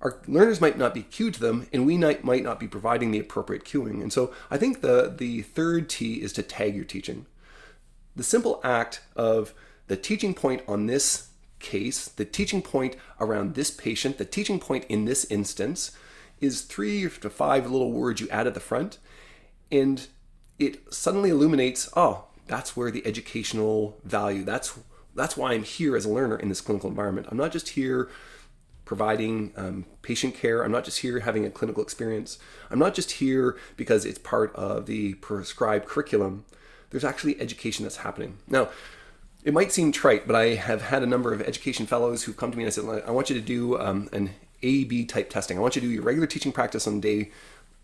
Our 0.00 0.20
learners 0.28 0.60
might 0.60 0.78
not 0.78 0.94
be 0.94 1.02
cued 1.02 1.34
to 1.34 1.40
them, 1.40 1.66
and 1.72 1.84
we 1.84 1.98
might, 1.98 2.24
not 2.24 2.60
be 2.60 2.68
providing 2.68 3.10
the 3.10 3.18
appropriate 3.18 3.64
cueing. 3.64 4.00
And 4.00 4.12
so 4.12 4.32
I 4.48 4.56
think 4.56 4.80
the, 4.80 5.12
the 5.16 5.42
third 5.42 5.88
T 5.88 6.22
is 6.22 6.32
to 6.34 6.42
tag 6.44 6.76
your 6.76 6.84
teaching 6.84 7.26
the 8.18 8.24
simple 8.24 8.60
act 8.62 9.00
of 9.16 9.54
the 9.86 9.96
teaching 9.96 10.34
point 10.34 10.62
on 10.68 10.86
this 10.86 11.28
case, 11.60 12.08
the 12.08 12.24
teaching 12.24 12.60
point 12.60 12.96
around 13.20 13.54
this 13.54 13.70
patient, 13.70 14.18
the 14.18 14.24
teaching 14.24 14.58
point 14.58 14.84
in 14.88 15.06
this 15.06 15.24
instance 15.26 15.92
is 16.40 16.62
three 16.62 17.08
to 17.08 17.30
five 17.30 17.70
little 17.70 17.92
words 17.92 18.20
you 18.20 18.28
add 18.28 18.46
at 18.46 18.54
the 18.54 18.60
front. 18.60 18.98
And 19.72 20.06
it 20.58 20.92
suddenly 20.92 21.30
illuminates, 21.30 21.88
oh, 21.96 22.24
that's 22.46 22.76
where 22.76 22.90
the 22.90 23.06
educational 23.06 23.98
value, 24.04 24.44
that's 24.44 24.78
that's 25.14 25.36
why 25.36 25.52
I'm 25.52 25.64
here 25.64 25.96
as 25.96 26.04
a 26.04 26.10
learner 26.10 26.36
in 26.38 26.48
this 26.48 26.60
clinical 26.60 26.88
environment. 26.88 27.26
I'm 27.30 27.36
not 27.36 27.50
just 27.50 27.70
here 27.70 28.08
providing 28.84 29.52
um, 29.56 29.84
patient 30.00 30.34
care. 30.34 30.62
I'm 30.62 30.70
not 30.70 30.84
just 30.84 30.98
here 30.98 31.20
having 31.20 31.44
a 31.44 31.50
clinical 31.50 31.82
experience. 31.82 32.38
I'm 32.70 32.78
not 32.78 32.94
just 32.94 33.12
here 33.12 33.56
because 33.76 34.04
it's 34.04 34.18
part 34.18 34.54
of 34.54 34.86
the 34.86 35.14
prescribed 35.14 35.86
curriculum 35.86 36.44
there's 36.90 37.04
actually 37.04 37.40
education 37.40 37.84
that's 37.84 37.98
happening. 37.98 38.38
Now, 38.48 38.68
it 39.44 39.54
might 39.54 39.72
seem 39.72 39.92
trite, 39.92 40.26
but 40.26 40.34
I 40.34 40.54
have 40.54 40.82
had 40.82 41.02
a 41.02 41.06
number 41.06 41.32
of 41.32 41.40
education 41.40 41.86
fellows 41.86 42.24
who've 42.24 42.36
come 42.36 42.50
to 42.50 42.56
me 42.56 42.64
and 42.64 42.68
I 42.68 42.70
said, 42.70 42.84
I 43.06 43.10
want 43.10 43.30
you 43.30 43.36
to 43.36 43.44
do 43.44 43.78
um, 43.78 44.08
an 44.12 44.30
A 44.62 44.84
B 44.84 45.04
type 45.04 45.30
testing. 45.30 45.56
I 45.56 45.60
want 45.60 45.76
you 45.76 45.80
to 45.82 45.86
do 45.86 45.92
your 45.92 46.02
regular 46.02 46.26
teaching 46.26 46.52
practice 46.52 46.86
on 46.86 47.00
day 47.00 47.30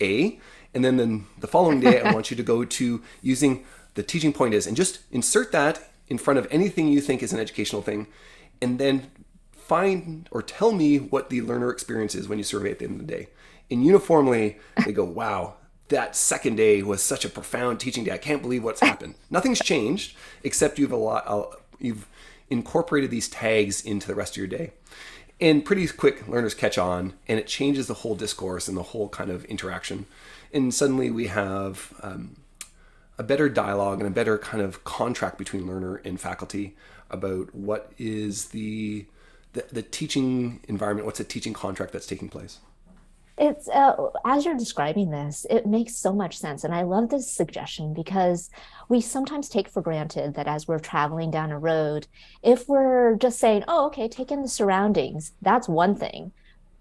A, 0.01 0.41
and 0.75 0.85
then, 0.85 0.97
then 0.97 1.27
the 1.39 1.47
following 1.47 1.81
day, 1.81 2.01
I 2.01 2.13
want 2.13 2.31
you 2.31 2.37
to 2.37 2.43
go 2.43 2.65
to 2.65 3.03
using 3.23 3.65
the 3.95 4.03
teaching 4.03 4.33
point 4.33 4.55
is, 4.55 4.67
and 4.67 4.77
just 4.77 5.01
insert 5.13 5.53
that 5.53 5.91
in 6.09 6.19
front 6.19 6.39
of 6.39 6.49
anything 6.51 6.89
you 6.89 7.01
think 7.01 7.23
is 7.23 7.33
an 7.33 7.39
educational 7.39 7.81
thing, 7.81 8.09
and 8.61 8.81
then 8.81 9.11
find 9.53 10.29
or 10.33 10.43
tell 10.43 10.73
me 10.73 10.99
what 10.99 11.31
the 11.31 11.41
learner 11.41 11.71
experience 11.71 12.15
is 12.15 12.29
when 12.29 12.39
you 12.39 12.45
survey 12.45 12.73
at 12.73 12.81
the 12.81 12.85
end 12.85 13.01
of 13.01 13.07
the 13.07 13.13
day. 13.13 13.29
And 13.71 13.85
uniformly, 13.85 14.59
they 14.85 14.93
go, 14.93 15.05
wow, 15.05 15.55
that 15.95 16.17
second 16.17 16.57
day 16.57 16.83
was 16.83 17.03
such 17.03 17.25
a 17.25 17.29
profound 17.29 17.79
teaching 17.81 18.05
day. 18.05 18.11
I 18.11 18.19
can't 18.19 18.43
believe 18.43 18.65
what's 18.65 18.81
happened. 18.81 19.15
Nothing's 19.31 19.61
changed 19.61 20.17
except 20.43 20.79
you've 20.79 20.93
a 20.93 20.97
lot, 20.97 21.25
uh, 21.27 21.45
you've 21.79 22.07
incorporated 22.51 23.11
these 23.11 23.29
tags 23.29 23.85
into 23.85 24.07
the 24.07 24.15
rest 24.15 24.35
of 24.35 24.39
your 24.39 24.47
day. 24.47 24.73
And 25.41 25.65
pretty 25.65 25.87
quick, 25.89 26.29
learners 26.29 26.55
catch 26.55 26.79
on, 26.79 27.15
and 27.27 27.39
it 27.39 27.47
changes 27.47 27.87
the 27.87 27.95
whole 27.95 28.15
discourse 28.15 28.69
and 28.69 28.77
the 28.77 28.83
whole 28.83 29.09
kind 29.09 29.31
of 29.31 29.45
interaction. 29.47 30.07
And 30.53 30.73
suddenly 30.73 31.11
we 31.11 31.29
have 31.29 31.93
um, 32.03 32.37
a 33.19 33.23
better 33.23 33.49
dialogue 33.49 33.99
and 33.99 34.09
a 34.09 34.13
better 34.13 34.39
kind 34.39 34.63
of 34.63 34.85
contract 34.85 35.39
between 35.39 35.67
learner 35.67 35.97
and 36.05 36.21
faculty 36.21 36.77
about 37.11 37.55
what 37.55 37.93
is 37.99 38.47
the, 38.47 39.07
the, 39.53 39.65
the 39.73 39.83
teaching 39.83 40.61
environment, 40.69 41.07
what's 41.07 41.19
the 41.19 41.25
teaching 41.25 41.53
contract 41.53 41.93
that's 41.93 42.07
taking 42.07 42.29
place. 42.29 42.59
It's 43.37 43.69
uh, 43.69 44.11
as 44.25 44.45
you're 44.45 44.57
describing 44.57 45.11
this, 45.11 45.45
it 45.51 45.67
makes 45.67 45.97
so 45.97 46.13
much 46.13 46.39
sense. 46.39 46.63
And 46.63 46.75
I 46.75 46.83
love 46.83 47.09
this 47.09 47.31
suggestion 47.31 47.93
because 47.93 48.49
we 48.89 49.01
sometimes 49.01 49.49
take 49.49 49.69
for 49.69 49.83
granted 49.83 50.35
that 50.35 50.47
as 50.47 50.69
we're 50.69 50.79
traveling 50.79 51.31
down 51.31 51.51
a 51.51 51.59
road, 51.59 52.07
if 52.43 52.69
we're 52.69 53.17
just 53.17 53.41
saying, 53.41 53.65
oh, 53.67 53.87
okay, 53.87 54.09
take 54.09 54.31
in 54.31 54.43
the 54.43 54.49
surroundings, 54.49 55.33
that's 55.43 55.69
one 55.69 55.97
thing 55.97 56.33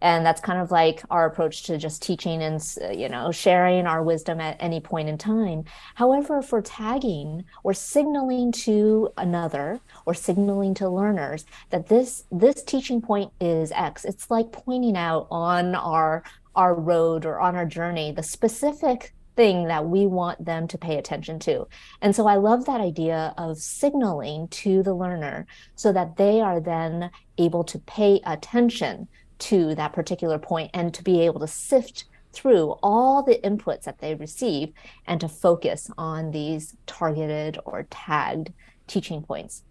and 0.03 0.25
that's 0.25 0.41
kind 0.41 0.59
of 0.59 0.69
like 0.69 1.01
our 1.09 1.25
approach 1.25 1.63
to 1.63 1.77
just 1.77 2.03
teaching 2.03 2.43
and 2.43 2.61
you 2.93 3.09
know 3.09 3.31
sharing 3.31 3.87
our 3.87 4.03
wisdom 4.03 4.39
at 4.39 4.57
any 4.59 4.79
point 4.79 5.09
in 5.09 5.17
time 5.17 5.63
however 5.95 6.41
for 6.41 6.61
tagging 6.61 7.43
or 7.63 7.73
signaling 7.73 8.51
to 8.51 9.09
another 9.17 9.79
or 10.05 10.13
signaling 10.13 10.73
to 10.73 10.87
learners 10.87 11.45
that 11.71 11.87
this 11.87 12.25
this 12.31 12.61
teaching 12.63 13.01
point 13.01 13.31
is 13.39 13.71
x 13.71 14.05
it's 14.05 14.29
like 14.29 14.51
pointing 14.51 14.97
out 14.97 15.25
on 15.31 15.73
our 15.73 16.21
our 16.55 16.75
road 16.75 17.25
or 17.25 17.39
on 17.39 17.55
our 17.55 17.65
journey 17.65 18.11
the 18.11 18.23
specific 18.23 19.13
thing 19.35 19.67
that 19.67 19.85
we 19.85 20.05
want 20.05 20.45
them 20.45 20.67
to 20.67 20.77
pay 20.77 20.97
attention 20.97 21.39
to. 21.39 21.67
And 22.01 22.15
so 22.15 22.27
I 22.27 22.35
love 22.35 22.65
that 22.65 22.81
idea 22.81 23.33
of 23.37 23.57
signaling 23.57 24.47
to 24.49 24.83
the 24.83 24.93
learner 24.93 25.47
so 25.75 25.91
that 25.91 26.17
they 26.17 26.39
are 26.39 26.59
then 26.59 27.09
able 27.37 27.63
to 27.65 27.79
pay 27.79 28.21
attention 28.25 29.07
to 29.39 29.75
that 29.75 29.93
particular 29.93 30.37
point 30.37 30.71
and 30.73 30.93
to 30.93 31.03
be 31.03 31.21
able 31.21 31.39
to 31.39 31.47
sift 31.47 32.05
through 32.31 32.75
all 32.81 33.23
the 33.23 33.39
inputs 33.43 33.83
that 33.83 33.99
they 33.99 34.15
receive 34.15 34.73
and 35.07 35.19
to 35.21 35.27
focus 35.27 35.89
on 35.97 36.31
these 36.31 36.75
targeted 36.85 37.57
or 37.65 37.87
tagged 37.89 38.51
teaching 38.87 39.21
points. 39.21 39.63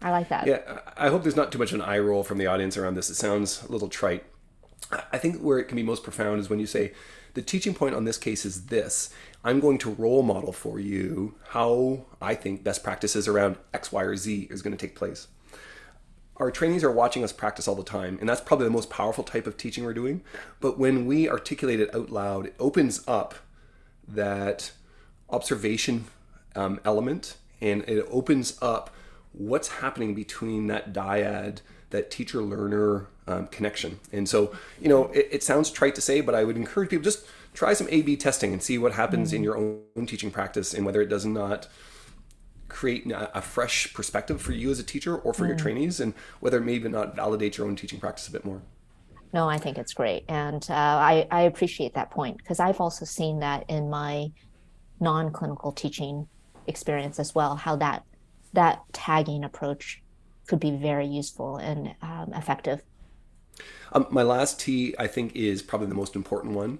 I 0.00 0.10
like 0.10 0.28
that. 0.28 0.46
Yeah, 0.46 0.80
I 0.96 1.08
hope 1.08 1.22
there's 1.22 1.36
not 1.36 1.50
too 1.50 1.58
much 1.58 1.72
of 1.72 1.80
an 1.80 1.86
eye 1.86 1.98
roll 1.98 2.22
from 2.22 2.38
the 2.38 2.46
audience 2.46 2.76
around 2.76 2.94
this. 2.94 3.10
It 3.10 3.14
sounds 3.14 3.64
a 3.64 3.72
little 3.72 3.88
trite. 3.88 4.24
I 5.12 5.18
think 5.18 5.40
where 5.40 5.58
it 5.58 5.64
can 5.64 5.76
be 5.76 5.82
most 5.82 6.02
profound 6.02 6.40
is 6.40 6.48
when 6.48 6.60
you 6.60 6.66
say, 6.66 6.92
the 7.34 7.42
teaching 7.42 7.74
point 7.74 7.94
on 7.94 8.04
this 8.04 8.18
case 8.18 8.44
is 8.44 8.66
this 8.66 9.10
I'm 9.44 9.60
going 9.60 9.78
to 9.78 9.94
role 9.94 10.22
model 10.22 10.52
for 10.52 10.80
you 10.80 11.34
how 11.48 12.06
I 12.20 12.34
think 12.34 12.64
best 12.64 12.82
practices 12.82 13.28
around 13.28 13.56
X, 13.74 13.92
Y, 13.92 14.02
or 14.02 14.16
Z 14.16 14.48
is 14.50 14.62
going 14.62 14.76
to 14.76 14.86
take 14.86 14.96
place 14.96 15.28
our 16.38 16.50
trainees 16.50 16.84
are 16.84 16.92
watching 16.92 17.24
us 17.24 17.32
practice 17.32 17.66
all 17.66 17.74
the 17.74 17.82
time, 17.82 18.16
and 18.20 18.28
that's 18.28 18.40
probably 18.40 18.64
the 18.64 18.70
most 18.70 18.90
powerful 18.90 19.24
type 19.24 19.46
of 19.46 19.56
teaching 19.56 19.84
we're 19.84 19.94
doing. 19.94 20.22
But 20.60 20.78
when 20.78 21.06
we 21.06 21.28
articulate 21.28 21.80
it 21.80 21.94
out 21.94 22.10
loud, 22.10 22.46
it 22.46 22.54
opens 22.58 23.02
up 23.08 23.34
that 24.06 24.72
observation 25.30 26.06
um, 26.54 26.80
element 26.84 27.36
and 27.60 27.82
it 27.88 28.06
opens 28.10 28.56
up 28.62 28.90
what's 29.38 29.68
happening 29.68 30.14
between 30.14 30.66
that 30.66 30.92
dyad, 30.92 31.60
that 31.90 32.10
teacher 32.10 32.42
learner 32.42 33.06
um, 33.28 33.46
connection. 33.46 34.00
And 34.12 34.28
so, 34.28 34.52
you 34.80 34.88
know, 34.88 35.06
it, 35.08 35.28
it, 35.30 35.42
sounds 35.42 35.70
trite 35.70 35.94
to 35.94 36.00
say, 36.00 36.20
but 36.20 36.34
I 36.34 36.44
would 36.44 36.56
encourage 36.56 36.90
people 36.90 37.04
just 37.04 37.24
try 37.54 37.72
some 37.72 37.86
A 37.90 38.02
B 38.02 38.16
testing 38.16 38.52
and 38.52 38.62
see 38.62 38.78
what 38.78 38.92
happens 38.92 39.28
mm-hmm. 39.28 39.36
in 39.36 39.42
your 39.44 39.56
own 39.56 40.06
teaching 40.06 40.30
practice 40.30 40.74
and 40.74 40.84
whether 40.84 41.00
it 41.00 41.08
does 41.08 41.24
not 41.24 41.68
create 42.68 43.10
a, 43.10 43.40
fresh 43.40 43.92
perspective 43.94 44.40
for 44.40 44.52
you 44.52 44.70
as 44.70 44.78
a 44.78 44.82
teacher 44.82 45.16
or 45.16 45.32
for 45.32 45.44
mm. 45.44 45.48
your 45.48 45.56
trainees 45.56 46.00
and 46.00 46.12
whether 46.40 46.58
it 46.58 46.64
maybe 46.64 46.88
not 46.88 47.16
validate 47.16 47.56
your 47.56 47.66
own 47.66 47.74
teaching 47.74 47.98
practice 47.98 48.28
a 48.28 48.30
bit 48.30 48.44
more 48.44 48.60
no 49.32 49.48
i 49.48 49.56
think 49.56 49.78
it's 49.78 49.94
great 49.94 50.22
and 50.28 50.66
uh, 50.68 50.74
I, 50.74 51.26
I 51.30 51.42
appreciate 51.42 51.94
that 51.94 52.10
point 52.10 52.36
because 52.36 52.60
i've 52.60 52.78
also 52.78 53.06
seen 53.06 53.40
that 53.40 53.64
in 53.68 53.88
my 53.88 54.30
non-clinical 55.00 55.72
teaching 55.72 56.28
experience 56.66 57.18
as 57.18 57.34
well 57.34 57.56
how 57.56 57.74
that 57.76 58.04
that 58.52 58.80
tagging 58.92 59.44
approach 59.44 60.02
could 60.46 60.60
be 60.60 60.70
very 60.70 61.06
useful 61.06 61.56
and 61.56 61.94
um, 62.02 62.32
effective 62.34 62.82
um, 63.92 64.06
my 64.10 64.22
last 64.22 64.60
T, 64.60 64.94
I 64.98 65.06
think, 65.06 65.34
is 65.34 65.62
probably 65.62 65.88
the 65.88 65.94
most 65.94 66.14
important 66.14 66.54
one 66.54 66.78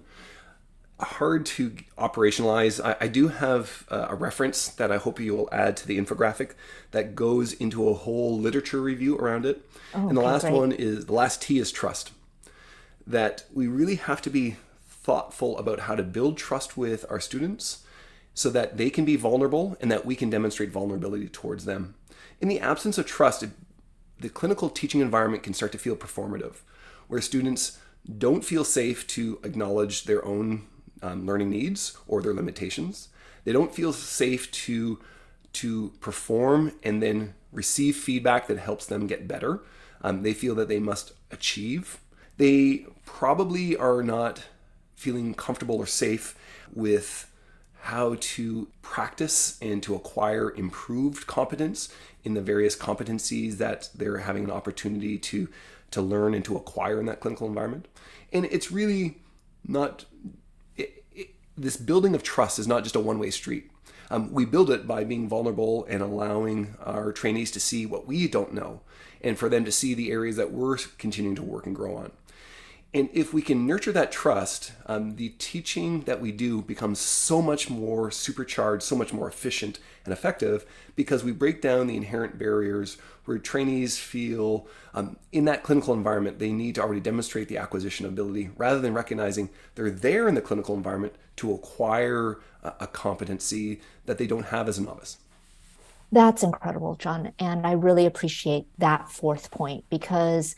hard 0.99 1.45
to 1.45 1.71
operationalize. 1.97 2.83
I, 2.83 3.05
I 3.05 3.07
do 3.07 3.29
have 3.29 3.85
uh, 3.89 4.07
a 4.09 4.15
reference 4.15 4.67
that 4.67 4.91
I 4.91 4.97
hope 4.97 5.19
you 5.19 5.33
will 5.33 5.49
add 5.51 5.77
to 5.77 5.87
the 5.87 5.97
infographic 5.97 6.51
that 6.91 7.15
goes 7.15 7.53
into 7.53 7.87
a 7.87 7.93
whole 7.93 8.37
literature 8.37 8.81
review 8.81 9.17
around 9.17 9.45
it. 9.45 9.65
Oh, 9.93 10.09
and 10.09 10.17
the 10.17 10.21
okay, 10.21 10.29
last 10.29 10.41
great. 10.41 10.53
one 10.53 10.71
is 10.71 11.05
the 11.05 11.13
last 11.13 11.41
T 11.41 11.57
is 11.57 11.71
trust. 11.71 12.11
That 13.07 13.45
we 13.53 13.67
really 13.67 13.95
have 13.95 14.21
to 14.23 14.29
be 14.29 14.57
thoughtful 14.87 15.57
about 15.57 15.81
how 15.81 15.95
to 15.95 16.03
build 16.03 16.37
trust 16.37 16.75
with 16.77 17.05
our 17.09 17.19
students 17.19 17.85
so 18.39 18.49
that 18.49 18.77
they 18.77 18.89
can 18.89 19.03
be 19.03 19.17
vulnerable 19.17 19.75
and 19.81 19.91
that 19.91 20.05
we 20.05 20.15
can 20.15 20.29
demonstrate 20.29 20.71
vulnerability 20.71 21.27
towards 21.27 21.65
them. 21.65 21.93
In 22.39 22.47
the 22.47 22.61
absence 22.61 22.97
of 22.97 23.05
trust, 23.05 23.43
the 24.17 24.29
clinical 24.29 24.69
teaching 24.69 25.01
environment 25.01 25.43
can 25.43 25.53
start 25.53 25.73
to 25.73 25.77
feel 25.77 25.97
performative, 25.97 26.61
where 27.09 27.19
students 27.19 27.79
don't 28.17 28.45
feel 28.45 28.63
safe 28.63 29.05
to 29.07 29.39
acknowledge 29.43 30.05
their 30.05 30.23
own 30.23 30.67
um, 31.01 31.25
learning 31.25 31.49
needs 31.49 31.97
or 32.07 32.21
their 32.21 32.33
limitations. 32.33 33.09
They 33.43 33.51
don't 33.51 33.75
feel 33.75 33.91
safe 33.91 34.49
to 34.51 34.99
to 35.51 35.89
perform 35.99 36.71
and 36.81 37.03
then 37.03 37.33
receive 37.51 37.97
feedback 37.97 38.47
that 38.47 38.59
helps 38.59 38.85
them 38.85 39.05
get 39.05 39.27
better. 39.27 39.59
Um, 40.01 40.21
they 40.23 40.33
feel 40.33 40.55
that 40.55 40.69
they 40.69 40.79
must 40.79 41.11
achieve. 41.29 41.99
They 42.37 42.85
probably 43.05 43.75
are 43.75 44.01
not 44.01 44.45
feeling 44.95 45.33
comfortable 45.33 45.75
or 45.75 45.85
safe 45.85 46.37
with 46.73 47.29
how 47.81 48.15
to 48.19 48.67
practice 48.81 49.57
and 49.61 49.81
to 49.83 49.95
acquire 49.95 50.51
improved 50.51 51.27
competence 51.27 51.93
in 52.23 52.33
the 52.33 52.41
various 52.41 52.75
competencies 52.75 53.57
that 53.57 53.89
they're 53.95 54.19
having 54.19 54.43
an 54.43 54.51
opportunity 54.51 55.17
to 55.17 55.49
to 55.91 56.01
learn 56.01 56.35
and 56.35 56.45
to 56.45 56.55
acquire 56.55 56.99
in 56.99 57.07
that 57.07 57.19
clinical 57.19 57.47
environment. 57.47 57.87
And 58.31 58.45
it's 58.45 58.71
really 58.71 59.17
not 59.65 60.05
this 61.59 61.77
building 61.77 62.15
of 62.15 62.23
trust 62.23 62.57
is 62.57 62.67
not 62.67 62.83
just 62.83 62.95
a 62.95 62.99
one 62.99 63.19
way 63.19 63.31
street. 63.31 63.69
Um, 64.09 64.31
we 64.31 64.45
build 64.45 64.71
it 64.71 64.87
by 64.87 65.03
being 65.03 65.27
vulnerable 65.27 65.85
and 65.85 66.01
allowing 66.01 66.75
our 66.83 67.11
trainees 67.11 67.51
to 67.51 67.59
see 67.59 67.85
what 67.85 68.07
we 68.07 68.27
don't 68.27 68.53
know 68.53 68.81
and 69.21 69.37
for 69.37 69.49
them 69.49 69.65
to 69.65 69.71
see 69.71 69.93
the 69.93 70.11
areas 70.11 70.37
that 70.37 70.51
we're 70.51 70.77
continuing 70.97 71.35
to 71.35 71.43
work 71.43 71.67
and 71.67 71.75
grow 71.75 71.95
on. 71.95 72.11
And 72.91 73.07
if 73.13 73.33
we 73.35 73.43
can 73.43 73.67
nurture 73.67 73.91
that 73.91 74.11
trust, 74.11 74.71
um, 74.87 75.15
the 75.15 75.29
teaching 75.37 76.01
that 76.01 76.19
we 76.19 76.31
do 76.31 76.63
becomes 76.63 76.99
so 76.99 77.39
much 77.39 77.69
more 77.69 78.09
supercharged, 78.09 78.81
so 78.81 78.95
much 78.95 79.13
more 79.13 79.27
efficient 79.27 79.79
and 80.05 80.11
effective 80.11 80.65
because 80.95 81.23
we 81.23 81.31
break 81.31 81.61
down 81.61 81.85
the 81.85 81.95
inherent 81.95 82.39
barriers 82.39 82.97
where 83.25 83.37
trainees 83.37 83.99
feel 83.99 84.65
um, 84.95 85.17
in 85.31 85.45
that 85.45 85.61
clinical 85.61 85.93
environment 85.93 86.39
they 86.39 86.51
need 86.51 86.73
to 86.75 86.81
already 86.81 86.99
demonstrate 86.99 87.47
the 87.47 87.57
acquisition 87.57 88.07
ability 88.07 88.49
rather 88.57 88.79
than 88.79 88.95
recognizing 88.95 89.49
they're 89.75 89.91
there 89.91 90.27
in 90.27 90.33
the 90.33 90.41
clinical 90.41 90.75
environment 90.75 91.13
to 91.35 91.53
acquire 91.53 92.39
a, 92.63 92.73
a 92.79 92.87
competency 92.87 93.81
that 94.07 94.17
they 94.17 94.25
don't 94.25 94.47
have 94.47 94.67
as 94.67 94.79
a 94.79 94.81
novice. 94.81 95.17
That's 96.11 96.41
incredible, 96.41 96.95
John. 96.95 97.33
And 97.37 97.67
I 97.67 97.73
really 97.73 98.07
appreciate 98.07 98.65
that 98.79 99.11
fourth 99.11 99.51
point 99.51 99.85
because 99.91 100.55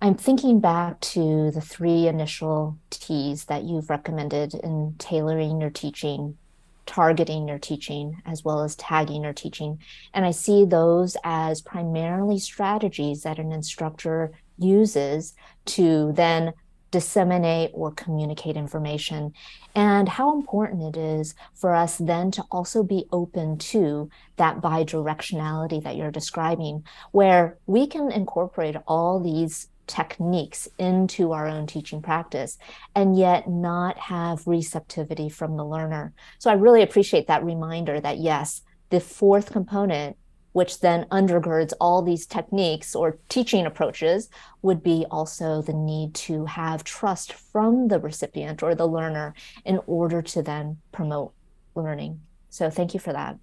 I'm 0.00 0.16
thinking 0.16 0.60
back 0.60 1.00
to 1.00 1.50
the 1.50 1.62
three 1.62 2.06
initial 2.08 2.76
T's 2.90 3.46
that 3.46 3.64
you've 3.64 3.88
recommended 3.88 4.52
in 4.54 4.96
tailoring 4.98 5.60
your 5.60 5.70
teaching, 5.70 6.36
targeting 6.84 7.48
your 7.48 7.58
teaching, 7.58 8.20
as 8.26 8.44
well 8.44 8.62
as 8.62 8.76
tagging 8.76 9.22
your 9.22 9.32
teaching. 9.32 9.78
And 10.12 10.26
I 10.26 10.30
see 10.32 10.66
those 10.66 11.16
as 11.24 11.62
primarily 11.62 12.38
strategies 12.38 13.22
that 13.22 13.38
an 13.38 13.50
instructor 13.50 14.32
uses 14.58 15.34
to 15.66 16.12
then 16.12 16.52
disseminate 16.90 17.70
or 17.72 17.90
communicate 17.90 18.56
information, 18.56 19.32
and 19.74 20.08
how 20.08 20.32
important 20.32 20.94
it 20.94 21.00
is 21.00 21.34
for 21.54 21.74
us 21.74 21.98
then 21.98 22.30
to 22.30 22.44
also 22.52 22.84
be 22.84 23.04
open 23.10 23.58
to 23.58 24.08
that 24.36 24.60
bidirectionality 24.60 25.82
that 25.82 25.96
you're 25.96 26.12
describing, 26.12 26.84
where 27.10 27.58
we 27.66 27.86
can 27.86 28.12
incorporate 28.12 28.76
all 28.86 29.18
these 29.18 29.66
techniques 29.86 30.68
into 30.78 31.32
our 31.32 31.46
own 31.46 31.66
teaching 31.66 32.02
practice 32.02 32.58
and 32.94 33.16
yet 33.16 33.48
not 33.48 33.98
have 33.98 34.46
receptivity 34.46 35.28
from 35.28 35.56
the 35.56 35.64
learner. 35.64 36.12
So 36.38 36.50
I 36.50 36.54
really 36.54 36.82
appreciate 36.82 37.26
that 37.26 37.44
reminder 37.44 38.00
that 38.00 38.18
yes, 38.18 38.62
the 38.90 39.00
fourth 39.00 39.52
component, 39.52 40.16
which 40.52 40.80
then 40.80 41.04
undergirds 41.10 41.72
all 41.80 42.02
these 42.02 42.26
techniques 42.26 42.94
or 42.94 43.18
teaching 43.28 43.66
approaches, 43.66 44.28
would 44.62 44.82
be 44.82 45.04
also 45.10 45.62
the 45.62 45.72
need 45.72 46.14
to 46.14 46.46
have 46.46 46.84
trust 46.84 47.32
from 47.32 47.88
the 47.88 47.98
recipient 47.98 48.62
or 48.62 48.74
the 48.74 48.86
learner 48.86 49.34
in 49.64 49.80
order 49.86 50.22
to 50.22 50.42
then 50.42 50.78
promote 50.92 51.32
learning. 51.74 52.20
So 52.50 52.70
thank 52.70 52.94
you 52.94 53.00
for 53.00 53.12
that. 53.12 53.36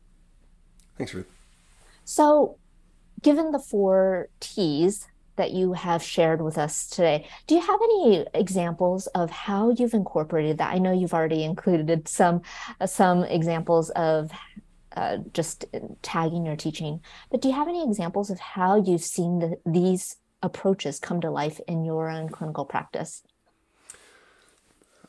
Thanks, 0.98 1.14
Ruth. 1.14 1.28
So, 2.06 2.58
given 3.22 3.52
the 3.52 3.60
four 3.60 4.30
T's 4.40 5.08
that 5.42 5.54
you 5.54 5.74
have 5.74 6.04
shared 6.04 6.40
with 6.40 6.56
us 6.56 6.86
today. 6.86 7.28
Do 7.48 7.56
you 7.56 7.62
have 7.62 7.80
any 7.82 8.28
examples 8.36 9.08
of 9.08 9.32
how 9.32 9.72
you've 9.72 9.96
incorporated 9.96 10.60
that? 10.60 10.72
I 10.72 10.78
know 10.78 10.92
you've 10.92 11.16
already 11.16 11.44
included 11.44 12.08
some 12.08 12.44
some 12.86 13.24
examples 13.24 13.90
of 13.92 14.30
uh, 14.96 15.18
just 15.34 15.66
tagging 16.04 16.46
your 16.46 16.56
teaching, 16.56 17.02
but 17.32 17.42
do 17.42 17.48
you 17.48 17.56
have 17.56 17.68
any 17.68 17.84
examples 17.84 18.30
of 18.30 18.40
how 18.40 18.80
you've 18.80 19.04
seen 19.04 19.40
the, 19.40 19.58
these 19.66 20.18
approaches 20.44 21.00
come 21.00 21.20
to 21.22 21.32
life 21.32 21.60
in 21.68 21.86
your 21.86 22.08
own 22.08 22.30
clinical 22.30 22.66
practice? 22.66 23.24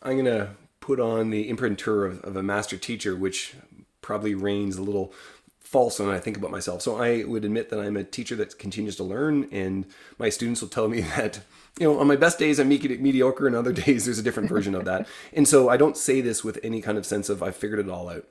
I'm 0.02 0.14
going 0.14 0.24
to 0.24 0.48
put 0.80 0.98
on 0.98 1.28
the 1.28 1.50
imprimatur 1.50 2.06
of, 2.06 2.24
of 2.24 2.36
a 2.36 2.42
master 2.42 2.78
teacher, 2.78 3.14
which 3.14 3.54
probably 4.00 4.34
reigns 4.34 4.76
a 4.78 4.82
little 4.82 5.12
false 5.72 5.98
when 5.98 6.10
I 6.10 6.20
think 6.20 6.36
about 6.36 6.50
myself. 6.50 6.82
So 6.82 7.02
I 7.02 7.24
would 7.24 7.46
admit 7.46 7.70
that 7.70 7.80
I'm 7.80 7.96
a 7.96 8.04
teacher 8.04 8.36
that 8.36 8.58
continues 8.58 8.94
to 8.96 9.04
learn, 9.04 9.48
and 9.50 9.86
my 10.18 10.28
students 10.28 10.60
will 10.60 10.68
tell 10.68 10.86
me 10.86 11.00
that, 11.16 11.40
you 11.80 11.86
know, 11.86 11.98
on 11.98 12.06
my 12.06 12.16
best 12.16 12.38
days 12.38 12.60
I'm 12.60 12.68
mediocre, 12.68 13.46
and 13.46 13.56
other 13.56 13.72
days 13.84 14.04
there's 14.04 14.18
a 14.18 14.22
different 14.22 14.50
version 14.50 14.74
of 14.74 14.84
that. 14.84 15.08
And 15.32 15.48
so 15.48 15.70
I 15.70 15.78
don't 15.78 15.96
say 15.96 16.20
this 16.20 16.44
with 16.44 16.60
any 16.62 16.82
kind 16.82 16.98
of 16.98 17.06
sense 17.06 17.28
of 17.30 17.42
I've 17.42 17.56
figured 17.56 17.80
it 17.80 17.88
all 17.88 18.10
out. 18.10 18.26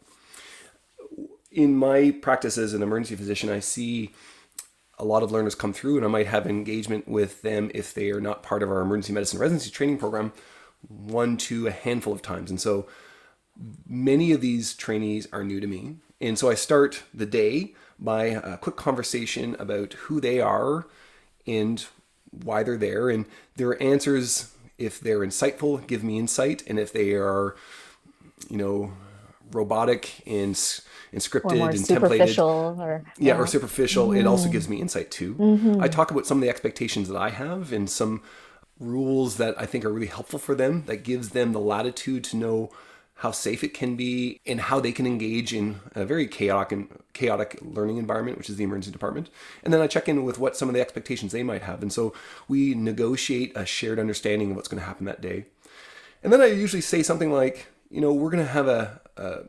In 1.51 1.75
my 1.75 2.12
practice 2.12 2.58
as 2.58 2.73
an 2.73 2.84
emergency 2.84 3.15
physician, 3.15 3.49
I 3.49 3.60
see 3.60 4.12
a 4.99 5.04
lot 5.04 5.23
of 5.23 5.32
learners 5.32 5.56
come 5.56 5.73
through, 5.73 5.97
and 5.97 6.06
I 6.06 6.10
might 6.10 6.27
have 6.27 6.45
engagement 6.45 7.08
with 7.08 7.41
them 7.41 7.71
if 7.73 7.91
they 7.93 8.12
are 8.12 8.21
not 8.21 8.43
part 8.43 8.62
of 8.62 8.69
our 8.69 8.82
emergency 8.82 9.13
medicine 9.13 9.39
residency 9.39 9.71
training 9.71 9.97
program 9.97 10.32
one 10.88 11.38
to 11.38 11.67
a 11.67 11.71
handful 11.71 12.13
of 12.13 12.21
times. 12.21 12.49
And 12.49 12.62
so 12.62 12.88
many 13.88 14.32
of 14.32 14.41
these 14.41 14.73
trainees 14.73 15.27
are 15.32 15.43
new 15.43 15.60
to 15.60 15.67
me. 15.67 15.97
And 16.21 16.38
so 16.38 16.49
I 16.49 16.53
start 16.53 17.03
the 17.13 17.25
day 17.25 17.73
by 17.99 18.25
a 18.25 18.57
quick 18.57 18.75
conversation 18.75 19.55
about 19.60 19.93
who 19.93 20.21
they 20.21 20.39
are 20.39 20.88
and 21.47 21.86
why 22.29 22.63
they're 22.63 22.77
there. 22.77 23.10
And 23.10 23.25
their 23.55 23.81
answers, 23.81 24.53
if 24.77 24.99
they're 24.99 25.19
insightful, 25.19 25.86
give 25.88 26.03
me 26.03 26.17
insight. 26.17 26.63
And 26.67 26.79
if 26.79 26.93
they 26.93 27.13
are, 27.13 27.55
you 28.49 28.57
know, 28.57 28.93
robotic 29.51 30.21
and, 30.25 30.57
and 31.12 31.21
scripted 31.21 31.60
and 31.60 31.73
templated, 31.73 32.38
or, 32.41 33.03
yeah. 33.17 33.34
yeah, 33.34 33.39
or 33.39 33.47
superficial, 33.47 34.10
mm. 34.10 34.19
it 34.19 34.25
also 34.25 34.43
mm-hmm. 34.43 34.53
gives 34.53 34.69
me 34.69 34.79
insight 34.79 35.12
too. 35.12 35.36
Mm-hmm. 35.36 35.81
I 35.81 35.88
talk 35.88 36.12
about 36.12 36.25
some 36.25 36.38
of 36.38 36.41
the 36.41 36.49
expectations 36.49 37.10
that 37.10 37.17
I 37.17 37.29
have 37.29 37.73
and 37.73 37.89
some 37.89 38.21
rules 38.79 39.38
that 39.38 39.60
I 39.60 39.65
think 39.65 39.86
are 39.86 39.91
really 39.91 40.07
helpful 40.07 40.39
for 40.39 40.55
them 40.55 40.86
that 40.86 41.03
gives 41.03 41.29
them 41.29 41.51
the 41.51 41.60
latitude 41.60 42.23
to 42.25 42.38
know 42.38 42.71
how 43.21 43.29
safe 43.29 43.63
it 43.63 43.75
can 43.75 43.95
be, 43.95 44.41
and 44.47 44.60
how 44.60 44.79
they 44.79 44.91
can 44.91 45.05
engage 45.05 45.53
in 45.53 45.79
a 45.93 46.03
very 46.03 46.25
chaotic 46.25 46.71
and 46.71 46.88
chaotic 47.13 47.55
learning 47.62 47.97
environment, 47.97 48.36
which 48.36 48.49
is 48.49 48.55
the 48.55 48.63
emergency 48.63 48.89
department. 48.89 49.29
And 49.63 49.71
then 49.71 49.79
I 49.79 49.86
check 49.86 50.10
in 50.10 50.23
with 50.23 50.39
what 50.39 50.57
some 50.57 50.67
of 50.69 50.73
the 50.73 50.81
expectations 50.81 51.31
they 51.31 51.43
might 51.43 51.62
have. 51.62 51.84
And 51.84 51.93
so 51.93 52.15
we 52.47 52.73
negotiate 52.73 53.51
a 53.55 53.63
shared 53.63 53.99
understanding 53.99 54.49
of 54.49 54.55
what's 54.55 54.67
going 54.67 54.79
to 54.79 54.88
happen 54.88 55.05
that 55.05 55.21
day. 55.21 55.45
And 56.23 56.34
then 56.34 56.41
I 56.41 56.47
usually 56.47 56.81
say 56.81 57.03
something 57.03 57.31
like, 57.31 57.67
you 57.91 58.01
know, 58.01 58.12
we're 58.12 58.31
going 58.31 58.43
to 58.43 58.51
have 58.51 58.67
a, 58.67 58.99
a 59.17 59.41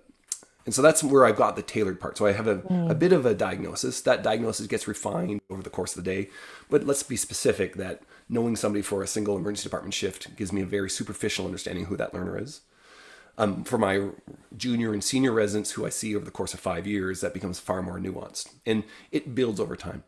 and 0.67 0.75
so 0.75 0.83
that's 0.83 1.03
where 1.03 1.25
I've 1.25 1.37
got 1.37 1.57
the 1.57 1.63
tailored 1.63 1.99
part. 1.99 2.19
So 2.19 2.27
I 2.27 2.33
have 2.33 2.47
a, 2.47 2.57
mm. 2.57 2.91
a 2.91 2.95
bit 2.95 3.15
of 3.15 3.25
a 3.25 3.33
diagnosis. 3.33 4.03
That 4.03 4.23
diagnosis 4.23 4.67
gets 4.67 4.87
refined 4.87 5.41
over 5.49 5.63
the 5.63 5.71
course 5.71 5.97
of 5.97 6.05
the 6.05 6.11
day. 6.11 6.29
But 6.69 6.85
let's 6.85 7.03
be 7.03 7.17
specific 7.17 7.77
that 7.77 8.03
knowing 8.29 8.55
somebody 8.55 8.83
for 8.83 9.03
a 9.03 9.07
single 9.07 9.39
emergency 9.39 9.63
department 9.63 9.95
shift 9.95 10.37
gives 10.37 10.53
me 10.53 10.61
a 10.61 10.67
very 10.67 10.91
superficial 10.91 11.47
understanding 11.47 11.87
who 11.87 11.97
that 11.97 12.13
learner 12.13 12.39
is 12.39 12.61
um, 13.39 13.65
for 13.65 13.79
my 13.79 14.09
junior 14.57 14.93
and 14.93 15.03
senior 15.03 15.33
residents 15.33 15.73
who 15.73 15.87
I 15.87 15.89
see 15.89 16.15
over 16.15 16.25
the 16.25 16.31
course 16.31 16.55
of 16.55 16.61
five 16.61 16.87
years, 16.87 17.21
that 17.21 17.35
becomes 17.35 17.59
far 17.59 17.83
more 17.83 17.99
nuanced 17.99 18.51
and 18.67 18.85
it 19.11 19.35
builds 19.35 19.61
over 19.61 19.77
time. 19.77 20.05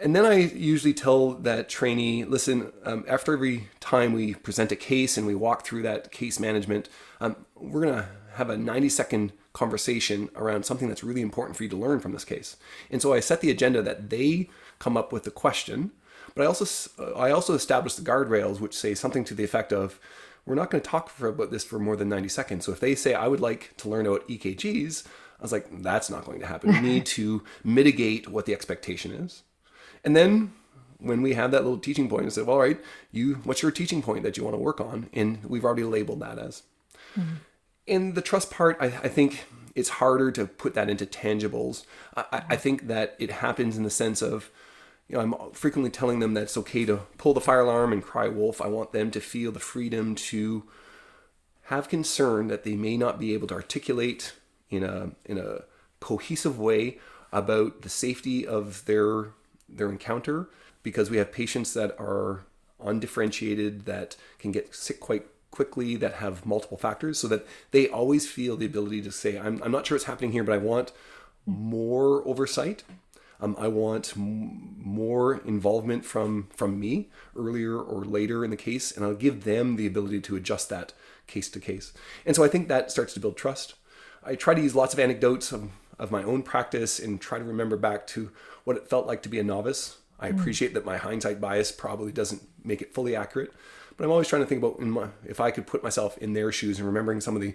And 0.00 0.14
then 0.14 0.24
I 0.24 0.34
usually 0.34 0.94
tell 0.94 1.30
that 1.30 1.68
trainee, 1.68 2.24
listen, 2.24 2.72
um, 2.84 3.04
after 3.08 3.32
every 3.32 3.68
time 3.80 4.12
we 4.12 4.34
present 4.34 4.70
a 4.70 4.76
case 4.76 5.18
and 5.18 5.26
we 5.26 5.34
walk 5.34 5.66
through 5.66 5.82
that 5.82 6.12
case 6.12 6.38
management, 6.38 6.88
um, 7.20 7.34
we're 7.56 7.82
going 7.82 7.94
to 7.94 8.08
have 8.34 8.48
a 8.48 8.56
90 8.56 8.88
second 8.90 9.32
conversation 9.52 10.28
around 10.36 10.64
something 10.64 10.86
that's 10.86 11.02
really 11.02 11.20
important 11.20 11.56
for 11.56 11.64
you 11.64 11.68
to 11.68 11.76
learn 11.76 11.98
from 11.98 12.12
this 12.12 12.24
case. 12.24 12.56
And 12.92 13.02
so 13.02 13.12
I 13.12 13.18
set 13.18 13.40
the 13.40 13.50
agenda 13.50 13.82
that 13.82 14.08
they 14.08 14.48
come 14.78 14.96
up 14.96 15.12
with 15.12 15.24
the 15.24 15.32
question, 15.32 15.90
but 16.36 16.44
I 16.44 16.46
also 16.46 16.90
I 17.16 17.32
also 17.32 17.54
establish 17.54 17.96
the 17.96 18.08
guardrails 18.08 18.60
which 18.60 18.76
say 18.76 18.94
something 18.94 19.24
to 19.24 19.34
the 19.34 19.42
effect 19.42 19.72
of 19.72 19.98
we're 20.48 20.54
not 20.54 20.70
going 20.70 20.82
to 20.82 20.88
talk 20.88 21.10
for, 21.10 21.28
about 21.28 21.50
this 21.50 21.62
for 21.62 21.78
more 21.78 21.94
than 21.94 22.08
90 22.08 22.28
seconds. 22.30 22.64
So 22.64 22.72
if 22.72 22.80
they 22.80 22.94
say, 22.94 23.12
I 23.12 23.28
would 23.28 23.40
like 23.40 23.76
to 23.76 23.88
learn 23.88 24.06
about 24.06 24.26
EKGs, 24.28 25.06
I 25.06 25.42
was 25.42 25.52
like, 25.52 25.66
that's 25.82 26.08
not 26.08 26.24
going 26.24 26.40
to 26.40 26.46
happen. 26.46 26.72
We 26.72 26.80
need 26.80 27.06
to 27.06 27.44
mitigate 27.64 28.28
what 28.28 28.46
the 28.46 28.54
expectation 28.54 29.12
is. 29.12 29.42
And 30.04 30.16
then 30.16 30.52
when 30.98 31.20
we 31.20 31.34
have 31.34 31.50
that 31.50 31.64
little 31.64 31.78
teaching 31.78 32.08
point, 32.08 32.24
I 32.24 32.30
said, 32.30 32.46
well, 32.46 32.56
all 32.56 32.62
right, 32.62 32.80
you, 33.12 33.34
what's 33.44 33.60
your 33.60 33.70
teaching 33.70 34.00
point 34.00 34.22
that 34.22 34.38
you 34.38 34.42
want 34.42 34.54
to 34.54 34.60
work 34.60 34.80
on? 34.80 35.10
And 35.12 35.44
we've 35.44 35.66
already 35.66 35.84
labeled 35.84 36.20
that 36.20 36.38
as. 36.38 36.62
Mm-hmm. 37.14 37.34
In 37.86 38.14
the 38.14 38.22
trust 38.22 38.50
part, 38.50 38.78
I, 38.80 38.86
I, 38.86 39.08
think 39.08 39.44
it's 39.74 39.88
harder 39.88 40.30
to 40.32 40.46
put 40.46 40.74
that 40.74 40.90
into 40.90 41.06
tangibles. 41.06 41.84
I, 42.16 42.42
I 42.50 42.56
think 42.56 42.86
that 42.88 43.16
it 43.18 43.30
happens 43.30 43.76
in 43.76 43.82
the 43.82 43.90
sense 43.90 44.22
of, 44.22 44.50
you 45.08 45.16
know, 45.16 45.20
I'm 45.20 45.52
frequently 45.52 45.90
telling 45.90 46.20
them 46.20 46.34
that 46.34 46.44
it's 46.44 46.56
okay 46.58 46.84
to 46.84 47.00
pull 47.16 47.34
the 47.34 47.40
fire 47.40 47.60
alarm 47.60 47.92
and 47.92 48.02
cry 48.02 48.28
wolf. 48.28 48.60
I 48.60 48.66
want 48.66 48.92
them 48.92 49.10
to 49.12 49.20
feel 49.20 49.50
the 49.50 49.60
freedom 49.60 50.14
to 50.14 50.64
have 51.64 51.88
concern 51.88 52.48
that 52.48 52.64
they 52.64 52.76
may 52.76 52.96
not 52.96 53.18
be 53.18 53.34
able 53.34 53.46
to 53.48 53.54
articulate 53.54 54.34
in 54.70 54.82
a 54.82 55.10
in 55.24 55.38
a 55.38 55.62
cohesive 56.00 56.58
way 56.58 56.98
about 57.32 57.82
the 57.82 57.88
safety 57.88 58.46
of 58.46 58.84
their 58.84 59.30
their 59.68 59.88
encounter 59.88 60.48
because 60.82 61.10
we 61.10 61.16
have 61.16 61.32
patients 61.32 61.74
that 61.74 61.94
are 61.98 62.44
undifferentiated 62.82 63.84
that 63.86 64.16
can 64.38 64.52
get 64.52 64.74
sick 64.74 65.00
quite 65.00 65.26
quickly 65.50 65.96
that 65.96 66.14
have 66.14 66.46
multiple 66.46 66.78
factors 66.78 67.18
so 67.18 67.26
that 67.26 67.46
they 67.70 67.88
always 67.88 68.28
feel 68.28 68.56
the 68.56 68.66
ability 68.66 69.02
to 69.02 69.10
say 69.10 69.38
I'm, 69.38 69.60
I'm 69.62 69.72
not 69.72 69.86
sure 69.86 69.96
what's 69.96 70.04
happening 70.04 70.32
here 70.32 70.44
but 70.44 70.54
i 70.54 70.58
want 70.58 70.92
more 71.46 72.26
oversight 72.26 72.84
um, 73.40 73.56
I 73.58 73.68
want 73.68 74.14
m- 74.16 74.76
more 74.78 75.36
involvement 75.36 76.04
from 76.04 76.48
from 76.50 76.80
me 76.80 77.08
earlier 77.36 77.78
or 77.78 78.04
later 78.04 78.44
in 78.44 78.50
the 78.50 78.56
case, 78.56 78.90
and 78.90 79.04
I'll 79.04 79.14
give 79.14 79.44
them 79.44 79.76
the 79.76 79.86
ability 79.86 80.20
to 80.22 80.36
adjust 80.36 80.68
that 80.70 80.92
case 81.26 81.48
to 81.50 81.60
case. 81.60 81.92
And 82.26 82.34
so 82.34 82.42
I 82.42 82.48
think 82.48 82.68
that 82.68 82.90
starts 82.90 83.14
to 83.14 83.20
build 83.20 83.36
trust. 83.36 83.74
I 84.24 84.34
try 84.34 84.54
to 84.54 84.60
use 84.60 84.74
lots 84.74 84.92
of 84.92 84.98
anecdotes 84.98 85.52
of, 85.52 85.70
of 85.98 86.10
my 86.10 86.22
own 86.22 86.42
practice 86.42 86.98
and 86.98 87.20
try 87.20 87.38
to 87.38 87.44
remember 87.44 87.76
back 87.76 88.06
to 88.08 88.30
what 88.64 88.76
it 88.76 88.88
felt 88.88 89.06
like 89.06 89.22
to 89.22 89.28
be 89.28 89.38
a 89.38 89.44
novice. 89.44 89.98
I 90.18 90.30
mm. 90.30 90.38
appreciate 90.38 90.74
that 90.74 90.84
my 90.84 90.96
hindsight 90.96 91.40
bias 91.40 91.70
probably 91.70 92.10
doesn't 92.10 92.42
make 92.64 92.82
it 92.82 92.92
fully 92.92 93.14
accurate, 93.14 93.52
but 93.96 94.04
I'm 94.04 94.10
always 94.10 94.28
trying 94.28 94.42
to 94.42 94.46
think 94.46 94.62
about 94.62 94.80
my, 94.80 95.08
if 95.24 95.40
I 95.40 95.50
could 95.50 95.66
put 95.66 95.84
myself 95.84 96.18
in 96.18 96.32
their 96.32 96.50
shoes 96.50 96.78
and 96.78 96.86
remembering 96.86 97.20
some 97.20 97.36
of 97.36 97.42
the 97.42 97.54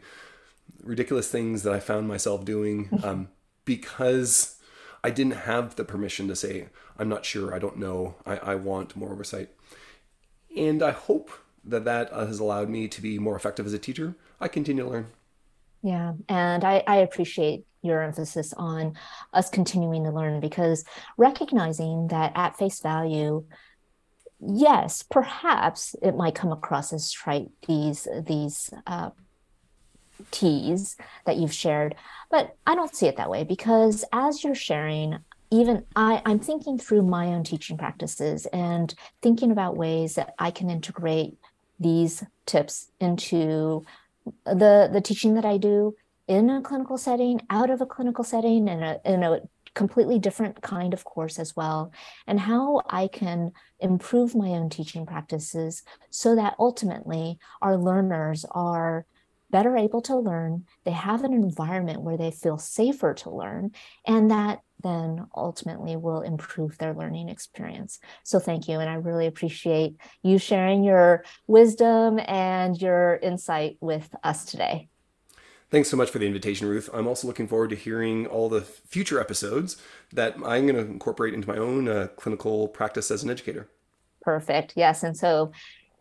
ridiculous 0.82 1.30
things 1.30 1.64
that 1.64 1.74
I 1.74 1.80
found 1.80 2.08
myself 2.08 2.46
doing 2.46 2.90
um, 3.04 3.28
because 3.66 4.60
I 5.04 5.10
didn't 5.10 5.34
have 5.34 5.76
the 5.76 5.84
permission 5.84 6.28
to 6.30 6.36
say, 6.36 6.68
I'm 6.98 7.10
not 7.10 7.26
sure, 7.26 7.54
I 7.54 7.60
don't 7.60 7.78
know, 7.78 8.16
I, 8.26 8.38
I 8.38 8.56
want 8.56 8.96
more 8.96 9.12
oversight. 9.12 9.50
And 10.56 10.82
I 10.82 10.92
hope 10.92 11.32
that 11.66 11.86
that 11.86 12.12
has 12.12 12.40
allowed 12.40 12.70
me 12.70 12.88
to 12.88 13.02
be 13.02 13.20
more 13.20 13.36
effective 13.36 13.66
as 13.66 13.74
a 13.74 13.80
teacher. 13.80 14.16
I 14.40 14.48
continue 14.48 14.84
to 14.84 14.90
learn. 14.90 15.08
Yeah, 15.82 16.14
and 16.30 16.64
I, 16.64 16.84
I 16.88 16.98
appreciate 16.98 17.66
your 17.82 18.02
emphasis 18.02 18.54
on 18.56 18.94
us 19.34 19.50
continuing 19.50 20.06
to 20.06 20.12
learn 20.12 20.40
because 20.40 20.86
recognizing 21.18 22.08
that 22.08 22.32
at 22.36 22.58
face 22.58 22.80
value, 22.80 23.46
yes, 24.40 25.04
perhaps 25.04 25.96
it 26.02 26.16
might 26.16 26.36
come 26.36 26.54
across 26.54 26.94
as 26.94 27.12
trite 27.12 27.50
these 27.68 28.08
these 28.26 28.70
uh, 28.88 29.10
T's 30.32 30.98
that 31.26 31.38
you've 31.38 31.54
shared, 31.54 31.96
but 32.30 32.56
I 32.66 32.76
don't 32.76 32.96
see 32.96 33.08
it 33.08 33.18
that 33.18 33.30
way 33.30 33.44
because 33.44 34.04
as 34.12 34.44
you're 34.44 34.56
sharing, 34.56 35.20
even 35.52 35.86
I, 35.96 36.22
I'm 36.26 36.40
thinking 36.40 36.80
through 36.80 37.04
my 37.04 37.28
own 37.28 37.44
teaching 37.44 37.78
practices 37.78 38.48
and 38.48 38.94
thinking 39.22 39.52
about 39.52 39.78
ways 39.78 40.16
that 40.16 40.34
I 40.40 40.50
can 40.50 40.70
integrate 40.70 41.38
these 41.80 42.24
tips 42.46 42.90
into 43.00 43.86
the 44.46 44.90
the 44.92 45.02
teaching 45.02 45.36
that 45.36 45.46
I 45.46 45.58
do 45.58 45.96
in 46.28 46.50
a 46.50 46.62
clinical 46.62 46.98
setting, 46.98 47.42
out 47.50 47.70
of 47.70 47.82
a 47.82 47.86
clinical 47.86 48.24
setting, 48.24 48.70
and 48.70 49.00
in 49.06 49.24
a 49.24 49.42
completely 49.74 50.20
different 50.20 50.62
kind 50.62 50.94
of 50.94 51.04
course 51.04 51.38
as 51.38 51.56
well, 51.56 51.92
and 52.28 52.40
how 52.40 52.82
I 52.90 53.08
can 53.08 53.52
improve 53.80 54.34
my 54.36 54.50
own 54.50 54.70
teaching 54.70 55.06
practices 55.06 55.84
so 56.10 56.36
that 56.36 56.56
ultimately 56.60 57.38
our 57.62 57.78
learners 57.78 58.46
are 58.52 59.06
better 59.54 59.78
able 59.78 60.02
to 60.02 60.18
learn, 60.18 60.66
they 60.84 60.92
have 60.92 61.24
an 61.24 61.32
environment 61.32 62.02
where 62.02 62.18
they 62.18 62.32
feel 62.32 62.58
safer 62.58 63.14
to 63.14 63.30
learn, 63.30 63.72
and 64.06 64.32
that 64.32 64.60
then 64.82 65.28
ultimately 65.36 65.96
will 65.96 66.22
improve 66.22 66.78
their 66.80 66.94
learning 66.94 67.30
experience. 67.30 68.00
So 68.24 68.40
thank 68.40 68.68
you. 68.68 68.80
And 68.80 68.90
I 68.90 68.96
really 68.96 69.28
appreciate 69.28 69.96
you 70.24 70.40
sharing 70.40 70.84
your 70.84 71.24
wisdom 71.46 72.20
and 72.28 72.82
your 72.82 73.18
insight 73.18 73.78
with 73.80 74.14
us 74.24 74.44
today. 74.44 74.90
Thanks 75.70 75.90
so 75.90 75.98
much 75.98 76.10
for 76.10 76.20
the 76.20 76.28
invitation, 76.28 76.68
Ruth. 76.68 76.90
I'm 76.92 77.08
also 77.08 77.28
looking 77.28 77.48
forward 77.48 77.70
to 77.70 77.76
hearing 77.76 78.26
all 78.26 78.50
the 78.50 78.62
future 78.62 79.20
episodes 79.20 79.78
that 80.12 80.36
I'm 80.36 80.68
going 80.68 80.76
to 80.76 80.82
incorporate 80.82 81.34
into 81.36 81.48
my 81.48 81.58
own 81.58 81.88
uh, 81.88 82.08
clinical 82.18 82.68
practice 82.68 83.10
as 83.12 83.24
an 83.24 83.30
educator. 83.30 83.70
Perfect. 84.22 84.74
Yes. 84.76 85.04
And 85.04 85.16
so 85.16 85.52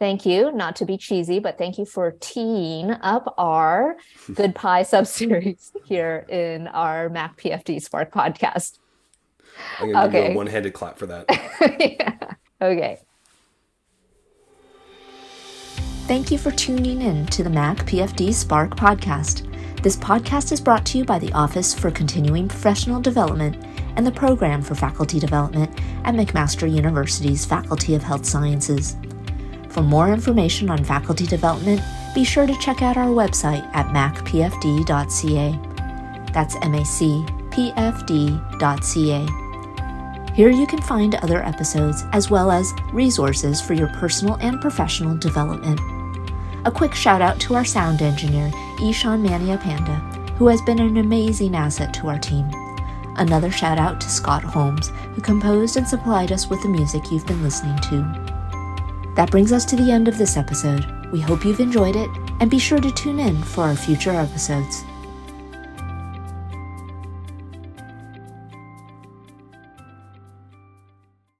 thank 0.02 0.26
you, 0.26 0.50
not 0.50 0.74
to 0.74 0.84
be 0.84 0.98
cheesy, 0.98 1.38
but 1.38 1.56
thank 1.58 1.78
you 1.78 1.84
for 1.84 2.16
teeing 2.18 2.90
up 2.90 3.32
our 3.38 3.96
Good 4.34 4.52
Pie 4.52 4.82
subseries 4.82 5.70
here 5.84 6.26
in 6.28 6.66
our 6.66 7.08
Mac 7.08 7.40
PFD 7.40 7.80
Spark 7.80 8.12
podcast. 8.12 8.80
I'm 9.78 9.92
going 9.92 9.94
to 9.94 10.08
okay. 10.08 10.12
give 10.22 10.30
you 10.30 10.34
a 10.34 10.36
one 10.36 10.48
handed 10.48 10.72
clap 10.72 10.98
for 10.98 11.06
that. 11.06 11.26
yeah. 11.78 12.34
Okay. 12.60 12.98
Thank 16.08 16.32
you 16.32 16.38
for 16.38 16.50
tuning 16.50 17.02
in 17.02 17.24
to 17.26 17.44
the 17.44 17.50
Mac 17.50 17.76
PFD 17.86 18.34
Spark 18.34 18.76
podcast. 18.76 19.48
This 19.84 19.96
podcast 19.96 20.50
is 20.50 20.60
brought 20.60 20.84
to 20.86 20.98
you 20.98 21.04
by 21.04 21.20
the 21.20 21.32
Office 21.32 21.72
for 21.72 21.92
Continuing 21.92 22.48
Professional 22.48 23.00
Development 23.00 23.56
and 23.96 24.04
the 24.04 24.12
Program 24.12 24.62
for 24.62 24.74
Faculty 24.74 25.20
Development 25.20 25.70
at 26.04 26.14
McMaster 26.14 26.68
University's 26.68 27.44
Faculty 27.44 27.94
of 27.94 28.02
Health 28.02 28.24
Sciences. 28.26 28.96
For 29.72 29.82
more 29.82 30.12
information 30.12 30.68
on 30.68 30.84
faculty 30.84 31.26
development, 31.26 31.80
be 32.14 32.24
sure 32.24 32.46
to 32.46 32.58
check 32.58 32.82
out 32.82 32.98
our 32.98 33.06
website 33.06 33.64
at 33.74 33.86
macpfd.ca. 33.86 35.58
That's 36.32 36.56
macpfd.ca. 36.56 37.12
Here 40.34 40.50
you 40.50 40.66
can 40.66 40.80
find 40.82 41.14
other 41.16 41.42
episodes 41.42 42.04
as 42.12 42.30
well 42.30 42.50
as 42.50 42.72
resources 42.92 43.60
for 43.62 43.72
your 43.72 43.88
personal 43.88 44.36
and 44.36 44.60
professional 44.60 45.16
development. 45.16 45.80
A 46.66 46.70
quick 46.70 46.94
shout 46.94 47.22
out 47.22 47.40
to 47.40 47.54
our 47.54 47.64
sound 47.64 48.02
engineer, 48.02 48.50
Ishan 48.82 49.22
Mania 49.22 49.56
Panda, 49.58 49.96
who 50.36 50.48
has 50.48 50.60
been 50.62 50.80
an 50.80 50.98
amazing 50.98 51.56
asset 51.56 51.94
to 51.94 52.08
our 52.08 52.18
team. 52.18 52.46
Another 53.16 53.50
shout 53.50 53.78
out 53.78 54.00
to 54.00 54.10
Scott 54.10 54.44
Holmes, 54.44 54.90
who 55.14 55.22
composed 55.22 55.76
and 55.76 55.88
supplied 55.88 56.30
us 56.30 56.48
with 56.48 56.62
the 56.62 56.68
music 56.68 57.10
you've 57.10 57.26
been 57.26 57.42
listening 57.42 57.78
to. 57.80 58.21
That 59.14 59.30
brings 59.30 59.52
us 59.52 59.64
to 59.66 59.76
the 59.76 59.90
end 59.90 60.08
of 60.08 60.16
this 60.18 60.36
episode. 60.36 60.86
We 61.12 61.20
hope 61.20 61.44
you've 61.44 61.60
enjoyed 61.60 61.96
it, 61.96 62.10
and 62.40 62.50
be 62.50 62.58
sure 62.58 62.80
to 62.80 62.90
tune 62.90 63.20
in 63.20 63.42
for 63.42 63.64
our 63.64 63.76
future 63.76 64.12
episodes. 64.12 64.84